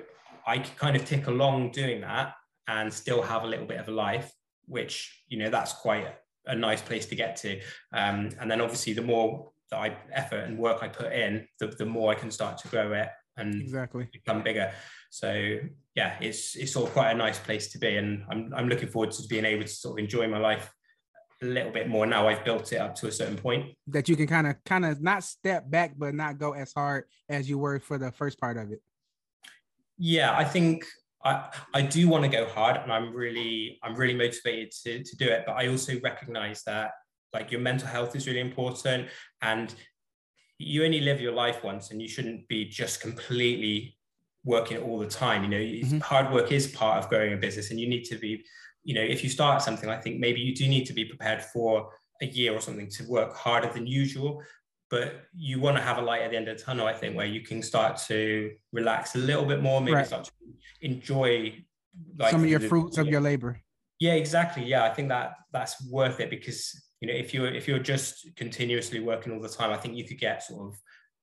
i 0.47 0.57
kind 0.57 0.97
of 0.97 1.05
tick 1.05 1.27
along 1.27 1.71
doing 1.71 2.01
that 2.01 2.33
and 2.67 2.91
still 2.91 3.21
have 3.21 3.43
a 3.43 3.47
little 3.47 3.67
bit 3.67 3.79
of 3.79 3.89
a 3.89 3.93
life 3.93 4.33
which 4.65 5.23
you 5.29 5.39
know 5.39 5.51
that's 5.51 5.75
quite 5.75 6.07
a 6.47 6.55
nice 6.55 6.83
place 6.83 7.07
to 7.07 7.15
get 7.15 7.37
to. 7.37 7.61
Um, 7.93 8.31
and 8.41 8.51
then 8.51 8.61
obviously 8.61 8.93
the 8.93 9.03
more 9.03 9.51
that 9.71 9.79
I 9.79 9.97
effort 10.13 10.45
and 10.45 10.59
work 10.59 10.83
I 10.83 10.89
put 10.89 11.13
in, 11.13 11.47
the, 11.59 11.69
the 11.69 11.87
more 11.87 12.11
I 12.11 12.15
can 12.15 12.31
start 12.31 12.59
to 12.59 12.69
grow 12.69 12.93
it 12.93 13.09
and 13.37 13.61
exactly 13.61 14.09
become 14.13 14.43
bigger. 14.43 14.73
So 15.11 15.59
yeah, 15.95 16.17
it's 16.21 16.57
it's 16.57 16.73
sort 16.73 16.89
of 16.89 16.93
quite 16.93 17.11
a 17.11 17.17
nice 17.17 17.39
place 17.39 17.73
to 17.73 17.79
be, 17.79 17.97
and 17.97 18.25
I'm 18.31 18.53
I'm 18.55 18.69
looking 18.69 18.89
forward 18.89 19.13
to 19.13 19.23
being 19.29 19.45
able 19.45 19.63
to 19.63 19.69
sort 19.69 19.99
of 19.99 20.05
enjoy 20.05 20.29
my 20.29 20.39
life 20.39 20.73
a 21.43 21.47
little 21.47 21.73
bit 21.73 21.89
more 21.89 22.07
now. 22.07 22.29
I've 22.29 22.45
built 22.45 22.73
it 22.73 22.77
up 22.77 22.95
to 22.97 23.09
a 23.09 23.13
certain 23.13 23.37
point 23.37 23.75
that 23.89 24.09
you 24.09 24.17
can 24.17 24.27
kind 24.27 24.47
of 24.47 24.57
kind 24.65 24.85
of 24.85 25.01
not 25.01 25.25
step 25.25 25.71
back, 25.71 25.95
but 25.97 26.15
not 26.15 26.39
go 26.39 26.53
as 26.53 26.73
hard 26.73 27.05
as 27.29 27.49
you 27.49 27.59
were 27.59 27.81
for 27.81 27.99
the 27.99 28.13
first 28.13 28.39
part 28.39 28.57
of 28.57 28.71
it. 28.73 28.81
Yeah, 29.99 30.37
I 30.37 30.45
think 30.45 30.87
I, 31.25 31.51
I 31.75 31.83
do 31.83 32.09
want 32.09 32.25
to 32.25 32.31
go 32.31 32.47
hard 32.47 32.77
and 32.77 32.93
I'm 32.93 33.15
really 33.15 33.79
I'm 33.83 33.95
really 33.95 34.15
motivated 34.15 34.73
to, 34.85 35.05
to 35.05 35.17
do 35.17 35.27
it 35.27 35.45
but 35.47 35.53
I 35.53 35.69
also 35.69 36.01
recognize 36.03 36.63
that 36.65 36.93
like 37.33 37.51
your 37.51 37.61
mental 37.61 37.89
health 37.89 38.17
is 38.17 38.27
really 38.27 38.41
important 38.41 39.09
and 39.43 39.75
you 40.59 40.85
only 40.85 41.01
live 41.01 41.21
your 41.21 41.33
life 41.33 41.63
once 41.63 41.91
and 41.91 42.01
you 42.01 42.09
shouldn't 42.09 42.47
be 42.49 42.65
just 42.65 43.01
completely 43.01 43.97
working 44.45 44.79
all 44.79 44.99
the 44.99 45.07
time 45.07 45.43
you 45.45 45.51
know 45.51 45.57
mm-hmm. 45.57 45.99
hard 45.99 46.33
work 46.33 46.51
is 46.53 46.69
part 46.69 47.03
of 47.03 47.11
growing 47.11 47.35
a 47.35 47.37
business 47.37 47.71
and 47.71 47.79
you 47.79 47.89
need 47.89 48.05
to 48.05 48.17
be 48.17 48.43
you 48.83 48.95
know 48.95 49.03
if 49.03 49.23
you 49.23 49.29
start 49.29 49.63
something 49.63 49.89
I 49.89 49.99
think 49.99 50.19
maybe 50.19 50.41
you 50.41 50.55
do 50.55 50.67
need 50.69 50.87
to 50.87 50.95
be 50.95 51.05
prepared 51.05 51.43
for 51.43 51.91
a 52.23 52.27
year 52.27 52.55
or 52.55 52.61
something 52.61 52.89
to 52.89 53.05
work 53.05 53.35
harder 53.35 53.71
than 53.73 53.87
usual 53.87 54.43
but 54.91 55.23
you 55.35 55.61
want 55.61 55.77
to 55.77 55.83
have 55.83 55.99
a 55.99 56.03
light 56.03 56.23
at 56.23 56.31
the 56.31 56.37
end 56.37 56.49
of 56.49 56.59
the 56.59 56.63
tunnel 56.63 56.87
i 56.87 56.93
think 56.93 57.17
where 57.17 57.27
you 57.27 57.41
can 57.41 57.63
start 57.63 57.97
to 57.97 58.51
relax 58.73 59.15
a 59.15 59.19
little 59.19 59.45
bit 59.45 59.63
more 59.63 59.81
maybe 59.81 59.95
right. 59.95 60.07
start 60.07 60.25
to 60.25 60.33
enjoy 60.83 61.55
like 62.19 62.31
some 62.31 62.43
of 62.43 62.51
your 62.51 62.59
the, 62.59 62.69
fruits 62.69 62.99
of 62.99 63.09
your 63.09 63.21
labor. 63.21 63.61
Yeah 63.99 64.15
exactly. 64.15 64.65
Yeah 64.65 64.85
i 64.85 64.91
think 64.95 65.09
that 65.09 65.35
that's 65.53 65.75
worth 65.91 66.21
it 66.21 66.31
because 66.31 66.81
you 67.01 67.09
know 67.09 67.15
if 67.15 67.35
you're 67.35 67.49
if 67.49 67.69
you're 67.69 67.79
just 67.79 68.29
continuously 68.37 69.01
working 69.01 69.33
all 69.33 69.41
the 69.41 69.49
time 69.49 69.71
i 69.71 69.77
think 69.77 69.97
you 69.97 70.05
could 70.05 70.19
get 70.19 70.43
sort 70.43 70.69
of 70.69 70.81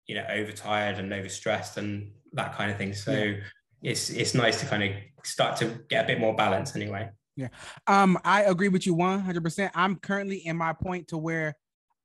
you 0.07 0.15
know 0.15 0.25
overtired 0.29 0.97
and 0.99 1.11
overstressed 1.11 1.77
and 1.77 2.11
that 2.33 2.55
kind 2.55 2.71
of 2.71 2.77
thing. 2.77 2.93
So 2.93 3.11
yeah. 3.11 3.35
it's 3.83 4.09
it's 4.09 4.33
nice 4.33 4.59
to 4.61 4.65
kind 4.65 4.83
of 4.83 4.91
start 5.23 5.57
to 5.57 5.79
get 5.89 6.05
a 6.05 6.07
bit 6.07 6.19
more 6.19 6.35
balance 6.35 6.75
anyway. 6.75 7.09
Yeah. 7.35 7.49
Um 7.85 8.17
i 8.23 8.43
agree 8.43 8.69
with 8.69 8.87
you 8.87 8.95
100% 8.95 9.69
i'm 9.75 9.97
currently 9.97 10.37
in 10.37 10.57
my 10.57 10.73
point 10.73 11.09
to 11.09 11.17
where 11.19 11.55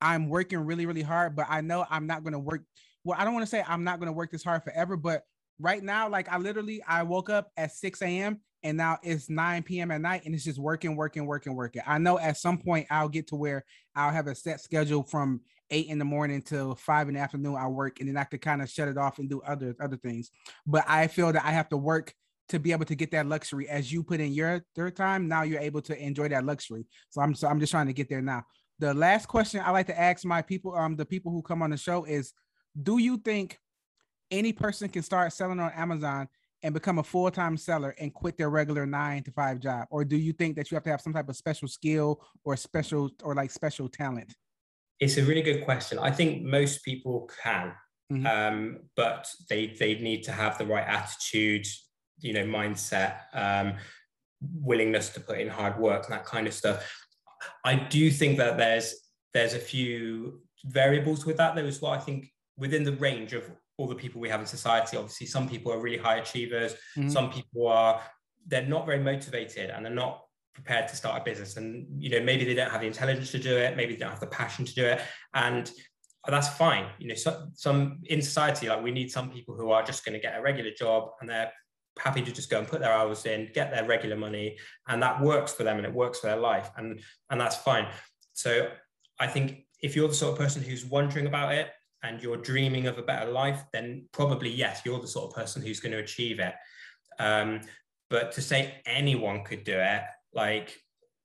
I'm 0.03 0.29
working 0.29 0.59
really, 0.59 0.85
really 0.85 1.03
hard, 1.03 1.37
but 1.37 1.47
I 1.49 1.61
know 1.61 1.87
I'm 1.89 2.09
not 2.09 2.25
going 2.25 2.33
to 2.33 2.39
work. 2.41 2.63
Well, 3.05 3.17
I 3.19 3.25
don't 3.25 3.35
want 3.35 3.47
to 3.47 3.51
say 3.51 3.65
I'm 3.67 3.85
not 3.85 4.01
going 4.01 4.09
to 4.09 4.13
work 4.13 4.33
this 4.33 4.43
hard 4.43 4.65
forever, 4.65 4.97
but 4.97 5.23
right 5.61 5.83
now, 5.83 6.09
like 6.09 6.29
I 6.29 6.39
literally, 6.39 6.83
I 6.87 7.05
woke 7.05 7.31
up 7.31 7.51
at 7.57 7.71
6 7.71 8.03
a.m. 8.03 8.41
and 8.65 8.77
now 8.77 8.99
it's 9.05 9.31
9 9.31 9.63
p.m. 9.63 9.93
at 9.93 10.01
night 10.01 10.23
and 10.25 10.35
it's 10.35 10.45
just 10.45 10.59
working, 10.59 10.97
working, 10.97 11.25
working, 11.25 11.55
working. 11.55 11.83
I 11.87 11.99
know 11.99 12.19
at 12.19 12.37
some 12.37 12.59
point 12.59 12.89
I'll 12.91 13.09
get 13.09 13.29
to 13.29 13.37
where 13.37 13.65
I'll 13.95 14.11
have 14.11 14.27
a 14.27 14.35
set 14.35 14.61
schedule 14.61 15.05
from 15.05 15.41
eight 15.71 15.87
in 15.87 16.01
the 16.01 16.05
morning 16.05 16.43
till 16.43 16.75
five 16.75 17.09
in 17.09 17.15
the 17.15 17.21
afternoon. 17.21 17.55
I 17.57 17.69
work 17.69 18.01
and 18.01 18.09
then 18.09 18.17
I 18.17 18.25
could 18.25 18.43
kind 18.43 18.61
of 18.61 18.69
shut 18.69 18.89
it 18.89 18.99
off 18.99 19.21
and 19.21 19.31
do 19.31 19.41
other 19.43 19.77
other 19.81 19.97
things. 19.97 20.31
But 20.67 20.85
I 20.89 21.07
feel 21.07 21.33
that 21.33 21.45
I 21.45 21.53
have 21.53 21.69
to 21.69 21.77
work 21.77 22.13
to 22.49 22.59
be 22.59 22.73
able 22.73 22.85
to 22.87 22.97
get 22.97 23.13
that 23.13 23.27
luxury 23.27 23.69
as 23.69 23.91
you 23.93 24.03
put 24.03 24.21
in 24.21 24.33
your 24.33 24.65
third 24.75 24.97
time. 24.97 25.29
Now 25.29 25.43
you're 25.43 25.61
able 25.61 25.81
to 25.83 25.97
enjoy 25.97 26.29
that 26.29 26.45
luxury. 26.45 26.87
So 27.11 27.21
I'm 27.23 27.35
so 27.35 27.47
I'm 27.49 27.61
just 27.61 27.71
trying 27.71 27.87
to 27.87 27.93
get 27.93 28.09
there 28.09 28.21
now 28.21 28.45
the 28.79 28.95
last 28.95 29.27
question 29.27 29.63
I 29.65 29.71
like 29.71 29.87
to 29.87 30.01
ask 30.01 30.25
my 30.25 30.43
people, 30.43 30.75
um, 30.75 30.97
the 30.97 31.05
people 31.05 31.31
who 31.33 31.43
come 31.43 31.63
on 31.63 31.71
the 31.71 31.77
show 31.77 32.05
is, 32.05 32.33
do 32.83 32.99
you 32.99 33.19
think 33.19 33.59
any 34.31 34.53
person 34.53 34.89
can 34.89 35.03
start 35.03 35.33
selling 35.33 35.61
on 35.61 35.71
Amazon 35.73 36.29
and 36.63 36.73
become 36.73 36.99
a 36.99 37.03
full-time 37.03 37.57
seller 37.57 37.95
and 37.99 38.15
quit 38.15 38.37
their 38.37 38.51
regular 38.51 38.87
nine 38.87 39.23
to 39.25 39.31
five 39.33 39.61
job? 39.61 39.87
Or 39.91 40.05
do 40.05 40.17
you 40.17 40.33
think 40.33 40.57
that 40.57 40.71
you 40.71 40.77
have 40.77 40.85
to 40.85 40.91
have 40.91 41.01
some 41.01 41.13
type 41.13 41.29
of 41.29 41.37
special 41.37 41.69
skill 41.69 42.25
or 42.45 42.57
special 42.57 43.11
or 43.23 43.35
like 43.35 43.51
special 43.51 43.89
talent? 43.89 44.35
It's 45.01 45.17
a 45.17 45.25
really 45.25 45.43
good 45.43 45.65
question. 45.65 45.99
I 45.99 46.11
think 46.11 46.43
most 46.43 46.85
people 46.85 47.29
can, 47.43 47.73
mm-hmm. 48.13 48.27
um, 48.27 48.79
but 48.97 49.29
they 49.49 49.75
they 49.79 49.97
need 49.97 50.23
to 50.25 50.33
have 50.33 50.59
the 50.59 50.67
right 50.67 50.87
attitude, 50.87 51.67
you 52.21 52.33
know, 52.33 52.45
mindset, 52.45 53.17
um, 53.35 53.75
willingness 54.41 55.09
to 55.11 55.21
put 55.21 55.41
in 55.41 55.49
hard 55.49 55.79
work, 55.79 56.05
and 56.05 56.15
that 56.15 56.25
kind 56.25 56.47
of 56.47 56.55
stuff. 56.55 57.02
I 57.65 57.75
do 57.75 58.11
think 58.11 58.39
that 58.39 58.57
there's 58.57 58.95
there's 59.35 59.55
a 59.55 59.59
few 59.59 60.41
variables 60.65 61.25
with 61.25 61.37
that. 61.39 61.55
There 61.55 61.65
is 61.65 61.81
what 61.81 61.99
I 61.99 62.01
think 62.03 62.31
within 62.57 62.85
the 62.85 62.93
range 62.93 63.33
of 63.33 63.51
all 63.79 63.89
the 63.89 63.95
people 63.95 64.21
we 64.21 64.29
have 64.29 64.41
in 64.41 64.47
society. 64.47 64.97
Obviously, 64.97 65.27
some 65.27 65.49
people 65.49 65.73
are 65.73 65.79
really 65.81 65.99
high 65.99 66.17
achievers. 66.17 66.75
Mm-hmm. 66.97 67.09
Some 67.09 67.31
people 67.31 67.69
are 67.69 68.01
they're 68.47 68.67
not 68.67 68.87
very 68.87 68.99
motivated 68.99 69.71
and 69.71 69.85
they're 69.85 69.95
not 69.95 70.25
prepared 70.55 70.89
to 70.89 70.97
start 70.97 71.21
a 71.21 71.25
business. 71.25 71.57
And 71.57 71.87
you 72.03 72.11
know, 72.11 72.21
maybe 72.21 72.45
they 72.45 72.55
don't 72.55 72.71
have 72.71 72.81
the 72.81 72.87
intelligence 72.87 73.31
to 73.33 73.39
do 73.39 73.57
it. 73.57 73.77
Maybe 73.77 73.95
they 73.95 74.01
don't 74.01 74.11
have 74.11 74.21
the 74.21 74.27
passion 74.27 74.65
to 74.65 74.75
do 74.75 74.85
it. 74.85 75.01
And 75.35 75.71
that's 76.29 76.49
fine. 76.51 76.87
You 76.99 77.09
know, 77.09 77.15
so, 77.15 77.47
some 77.55 78.01
in 78.05 78.23
society, 78.23 78.69
like 78.69 78.83
we 78.83 78.93
need 78.93 79.11
some 79.11 79.31
people 79.31 79.55
who 79.55 79.71
are 79.71 79.83
just 79.83 80.05
going 80.05 80.15
to 80.15 80.21
get 80.21 80.39
a 80.39 80.43
regular 80.43 80.71
job 80.71 81.11
and 81.21 81.29
they're 81.29 81.53
happy 81.99 82.23
to 82.23 82.33
just 82.33 82.51
go 82.51 82.59
and 82.59 82.67
put 82.67 82.81
their 82.81 82.93
hours 82.93 83.27
in, 83.27 83.51
get 83.55 83.71
their 83.71 83.87
regular 83.87 84.17
money, 84.17 84.57
and 84.89 85.03
that 85.03 85.21
works 85.21 85.53
for 85.53 85.65
them 85.65 85.77
and 85.77 85.87
it 85.87 85.93
works 85.93 86.21
for 86.21 86.27
their 86.27 86.37
life, 86.37 86.71
and 86.77 87.01
and 87.31 87.41
that's 87.41 87.57
fine. 87.57 87.87
So 88.33 88.69
I 89.21 89.27
think 89.27 89.67
if 89.83 89.95
you're 89.97 90.09
the 90.09 90.15
sort 90.15 90.33
of 90.33 90.39
person 90.39 90.63
who's 90.63 90.85
wondering 90.85 91.27
about 91.27 91.53
it 91.55 91.71
and 92.03 92.23
you're 92.23 92.37
dreaming 92.37 92.87
of 92.87 92.99
a 92.99 93.03
better 93.03 93.31
life, 93.31 93.63
then 93.73 94.07
probably 94.13 94.51
yes, 94.51 94.83
you're 94.85 95.01
the 95.01 95.07
sort 95.07 95.31
of 95.31 95.37
person 95.37 95.63
who's 95.63 95.81
going 95.81 95.93
to 95.93 95.99
achieve 95.99 96.41
it. 96.41 96.55
Um, 97.19 97.61
but 98.11 98.33
to 98.33 98.43
say 98.43 98.75
anyone 98.87 99.45
could 99.45 99.65
do 99.65 99.75
it, 99.75 100.03
like 100.35 100.77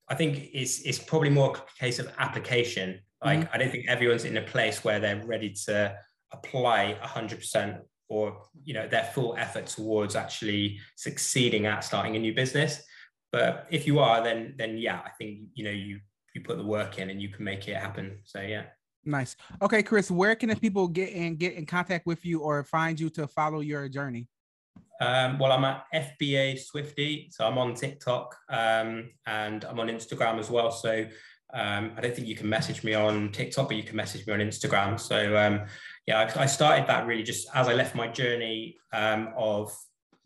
I 0.07 0.15
think 0.15 0.49
it's 0.53 0.81
it's 0.81 0.99
probably 0.99 1.29
more 1.29 1.55
a 1.55 1.79
case 1.79 1.99
of 1.99 2.11
application. 2.17 2.99
Like 3.23 3.39
mm-hmm. 3.39 3.53
I 3.53 3.57
don't 3.57 3.71
think 3.71 3.87
everyone's 3.87 4.25
in 4.25 4.37
a 4.37 4.41
place 4.41 4.83
where 4.83 4.99
they're 4.99 5.23
ready 5.25 5.53
to 5.65 5.97
apply 6.31 6.97
100% 7.01 7.79
or 8.09 8.41
you 8.63 8.73
know 8.73 8.87
their 8.87 9.03
full 9.13 9.35
effort 9.37 9.67
towards 9.67 10.15
actually 10.15 10.79
succeeding 10.95 11.65
at 11.65 11.83
starting 11.83 12.15
a 12.15 12.19
new 12.19 12.33
business. 12.33 12.83
But 13.31 13.67
if 13.69 13.85
you 13.85 13.99
are 13.99 14.23
then 14.23 14.55
then 14.57 14.77
yeah 14.77 15.01
i 15.05 15.09
think 15.17 15.39
you 15.53 15.63
know 15.63 15.71
you 15.71 15.99
you 16.33 16.41
put 16.41 16.57
the 16.57 16.63
work 16.63 16.99
in 16.99 17.09
and 17.09 17.21
you 17.21 17.29
can 17.29 17.43
make 17.43 17.67
it 17.67 17.75
happen. 17.75 18.19
So 18.23 18.41
yeah. 18.41 18.65
Nice. 19.05 19.35
Okay 19.61 19.83
chris 19.83 20.09
where 20.11 20.35
can 20.35 20.49
the 20.49 20.55
people 20.55 20.87
get 20.87 21.09
in 21.09 21.35
get 21.35 21.53
in 21.53 21.65
contact 21.65 22.05
with 22.05 22.25
you 22.25 22.41
or 22.41 22.63
find 22.63 22.99
you 22.99 23.09
to 23.11 23.27
follow 23.27 23.59
your 23.59 23.87
journey? 23.89 24.27
Um, 24.99 25.37
well, 25.37 25.51
I'm 25.51 25.63
at 25.63 25.85
FBA 25.93 26.59
Swifty, 26.59 27.29
so 27.31 27.45
I'm 27.45 27.57
on 27.57 27.75
TikTok 27.75 28.35
um, 28.49 29.11
and 29.27 29.63
I'm 29.63 29.79
on 29.79 29.89
Instagram 29.89 30.39
as 30.39 30.49
well. 30.49 30.71
So 30.71 31.05
um, 31.53 31.91
I 31.95 32.01
don't 32.01 32.15
think 32.15 32.27
you 32.27 32.35
can 32.35 32.49
message 32.49 32.83
me 32.83 32.93
on 32.93 33.31
TikTok, 33.31 33.69
but 33.69 33.77
you 33.77 33.83
can 33.83 33.95
message 33.95 34.25
me 34.25 34.33
on 34.33 34.39
Instagram. 34.39 34.99
So 34.99 35.37
um, 35.37 35.65
yeah, 36.07 36.31
I, 36.35 36.43
I, 36.43 36.45
started 36.45 36.87
that 36.87 37.05
really 37.05 37.23
just 37.23 37.47
as 37.53 37.67
I 37.67 37.73
left 37.73 37.93
my 37.93 38.07
journey 38.07 38.77
um, 38.93 39.33
of 39.35 39.77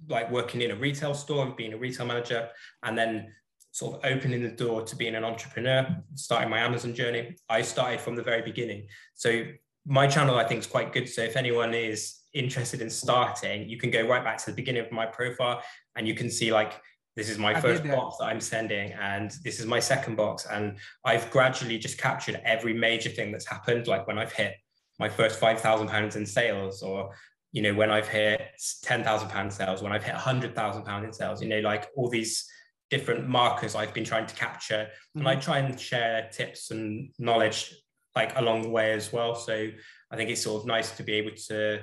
like 0.08 0.30
working 0.32 0.62
in 0.62 0.72
a 0.72 0.76
retail 0.76 1.13
store 1.13 1.46
and 1.46 1.56
being 1.56 1.74
a 1.74 1.78
retail 1.78 2.06
manager, 2.06 2.50
and 2.84 2.98
then 2.98 3.34
sort 3.72 3.96
of 3.96 4.12
opening 4.12 4.44
the 4.44 4.50
door 4.50 4.84
to 4.84 4.96
being 4.96 5.15
an 5.15 5.24
entrepreneur, 5.24 5.88
starting 6.15 6.50
my 6.50 6.60
Amazon 6.60 6.94
journey. 6.94 7.36
I 7.50 7.62
started 7.62 8.00
from 8.00 8.15
the 8.15 8.24
very 8.24 8.41
beginning. 8.41 8.88
So 9.15 9.44
my 9.86 10.08
channel, 10.08 10.36
I 10.36 10.44
think, 10.44 10.60
is 10.60 10.67
quite 10.67 10.94
good. 10.94 11.10
So 11.10 11.22
if 11.24 11.36
anyone 11.36 11.74
is 11.74 12.20
interested 12.34 12.82
in 12.82 12.89
starting, 12.89 13.67
you 13.67 13.78
can 13.78 13.89
go 13.89 14.08
right 14.08 14.24
back 14.24 14.38
to 14.38 14.46
the 14.46 14.56
beginning 14.56 14.86
of 14.86 14.91
my 14.91 15.06
profile 15.06 15.62
and 15.96 16.08
you 16.08 16.13
can 16.13 16.30
see 16.30 16.52
like 16.52 16.74
this 17.15 17.30
is 17.30 17.38
my 17.38 17.56
I 17.56 17.62
first 17.62 17.84
box 17.84 18.17
that 18.20 18.26
I'm 18.26 18.39
sending, 18.39 18.94
and 18.94 19.32
this 19.44 19.60
is 19.60 19.65
my 19.65 19.82
second 19.82 20.15
box. 20.15 20.46
And 20.50 20.78
I've 21.04 21.30
gradually 21.30 21.78
just 21.78 21.98
captured 21.98 22.39
every 22.46 22.74
major 22.74 23.10
thing 23.10 23.34
that's 23.34 23.46
happened, 23.46 23.88
like 23.88 24.08
when 24.08 24.17
I've 24.17 24.32
hit 24.32 24.56
my 25.02 25.10
first 25.10 25.40
five 25.40 25.60
thousand 25.60 25.88
pounds 25.88 26.16
in 26.16 26.26
sales, 26.26 26.84
or 26.84 27.14
you 27.52 27.62
know, 27.64 27.74
when 27.74 27.90
I've 27.90 28.08
hit 28.08 28.40
ten 28.84 29.04
thousand 29.04 29.30
pound 29.30 29.52
sales, 29.52 29.82
when 29.82 29.92
I've 29.92 30.04
hit 30.04 30.16
hundred 30.16 30.56
thousand 30.56 30.84
pound 30.84 31.04
in 31.04 31.12
sales, 31.12 31.42
you 31.42 31.50
know, 31.50 31.60
like 31.60 31.90
all 31.98 32.08
these 32.08 32.48
different 32.92 33.28
markers 33.28 33.74
I've 33.74 33.94
been 33.94 34.06
trying 34.06 34.28
to 34.28 34.36
capture, 34.36 34.84
mm-hmm. 34.86 35.20
and 35.20 35.28
I 35.28 35.34
mm-hmm. 35.34 35.42
try 35.42 35.58
and 35.58 35.80
share 35.80 36.30
tips 36.32 36.72
and 36.72 37.12
knowledge 37.18 37.74
like 38.16 38.38
along 38.38 38.62
the 38.62 38.70
way 38.70 38.94
as 38.94 39.12
well. 39.12 39.34
So 39.36 39.70
I 40.12 40.16
think 40.16 40.30
it's 40.30 40.44
sort 40.44 40.62
of 40.62 40.68
nice 40.68 40.92
to 40.98 41.04
be 41.04 41.14
able 41.14 41.36
to 41.48 41.82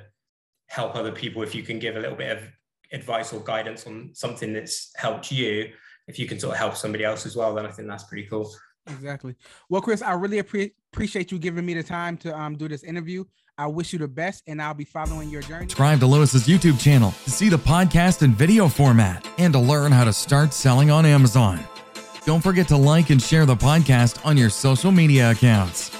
help 0.68 0.94
other 0.94 1.12
people 1.12 1.42
if 1.42 1.54
you 1.54 1.62
can 1.62 1.78
give 1.78 1.96
a 1.96 2.00
little 2.00 2.16
bit 2.16 2.36
of 2.36 2.42
advice 2.92 3.32
or 3.32 3.40
guidance 3.40 3.86
on 3.86 4.10
something 4.14 4.52
that's 4.52 4.92
helped 4.96 5.32
you, 5.32 5.72
if 6.06 6.18
you 6.18 6.26
can 6.26 6.38
sort 6.38 6.52
of 6.52 6.58
help 6.58 6.76
somebody 6.76 7.04
else 7.04 7.26
as 7.26 7.34
well, 7.34 7.54
then 7.54 7.66
I 7.66 7.70
think 7.70 7.88
that's 7.88 8.04
pretty 8.04 8.28
cool. 8.28 8.54
Exactly. 8.86 9.36
Well, 9.68 9.80
Chris, 9.80 10.02
I 10.02 10.12
really 10.12 10.42
appre- 10.42 10.72
appreciate 10.92 11.30
you 11.30 11.38
giving 11.38 11.64
me 11.64 11.74
the 11.74 11.82
time 11.82 12.16
to 12.18 12.36
um, 12.38 12.56
do 12.56 12.68
this 12.68 12.82
interview. 12.82 13.24
I 13.56 13.66
wish 13.66 13.92
you 13.92 13.98
the 13.98 14.08
best, 14.08 14.44
and 14.46 14.62
I'll 14.62 14.74
be 14.74 14.84
following 14.84 15.30
your 15.30 15.42
journey. 15.42 15.64
Subscribe 15.64 15.98
to 16.00 16.06
Lewis's 16.06 16.46
YouTube 16.46 16.80
channel 16.80 17.12
to 17.24 17.30
see 17.30 17.48
the 17.48 17.58
podcast 17.58 18.22
in 18.22 18.32
video 18.32 18.68
format 18.68 19.26
and 19.38 19.52
to 19.52 19.58
learn 19.58 19.90
how 19.90 20.04
to 20.04 20.12
start 20.12 20.54
selling 20.54 20.90
on 20.90 21.04
Amazon. 21.04 21.58
Don't 22.24 22.42
forget 22.42 22.68
to 22.68 22.76
like 22.76 23.10
and 23.10 23.20
share 23.20 23.46
the 23.46 23.56
podcast 23.56 24.24
on 24.24 24.36
your 24.36 24.50
social 24.50 24.92
media 24.92 25.30
accounts. 25.30 25.90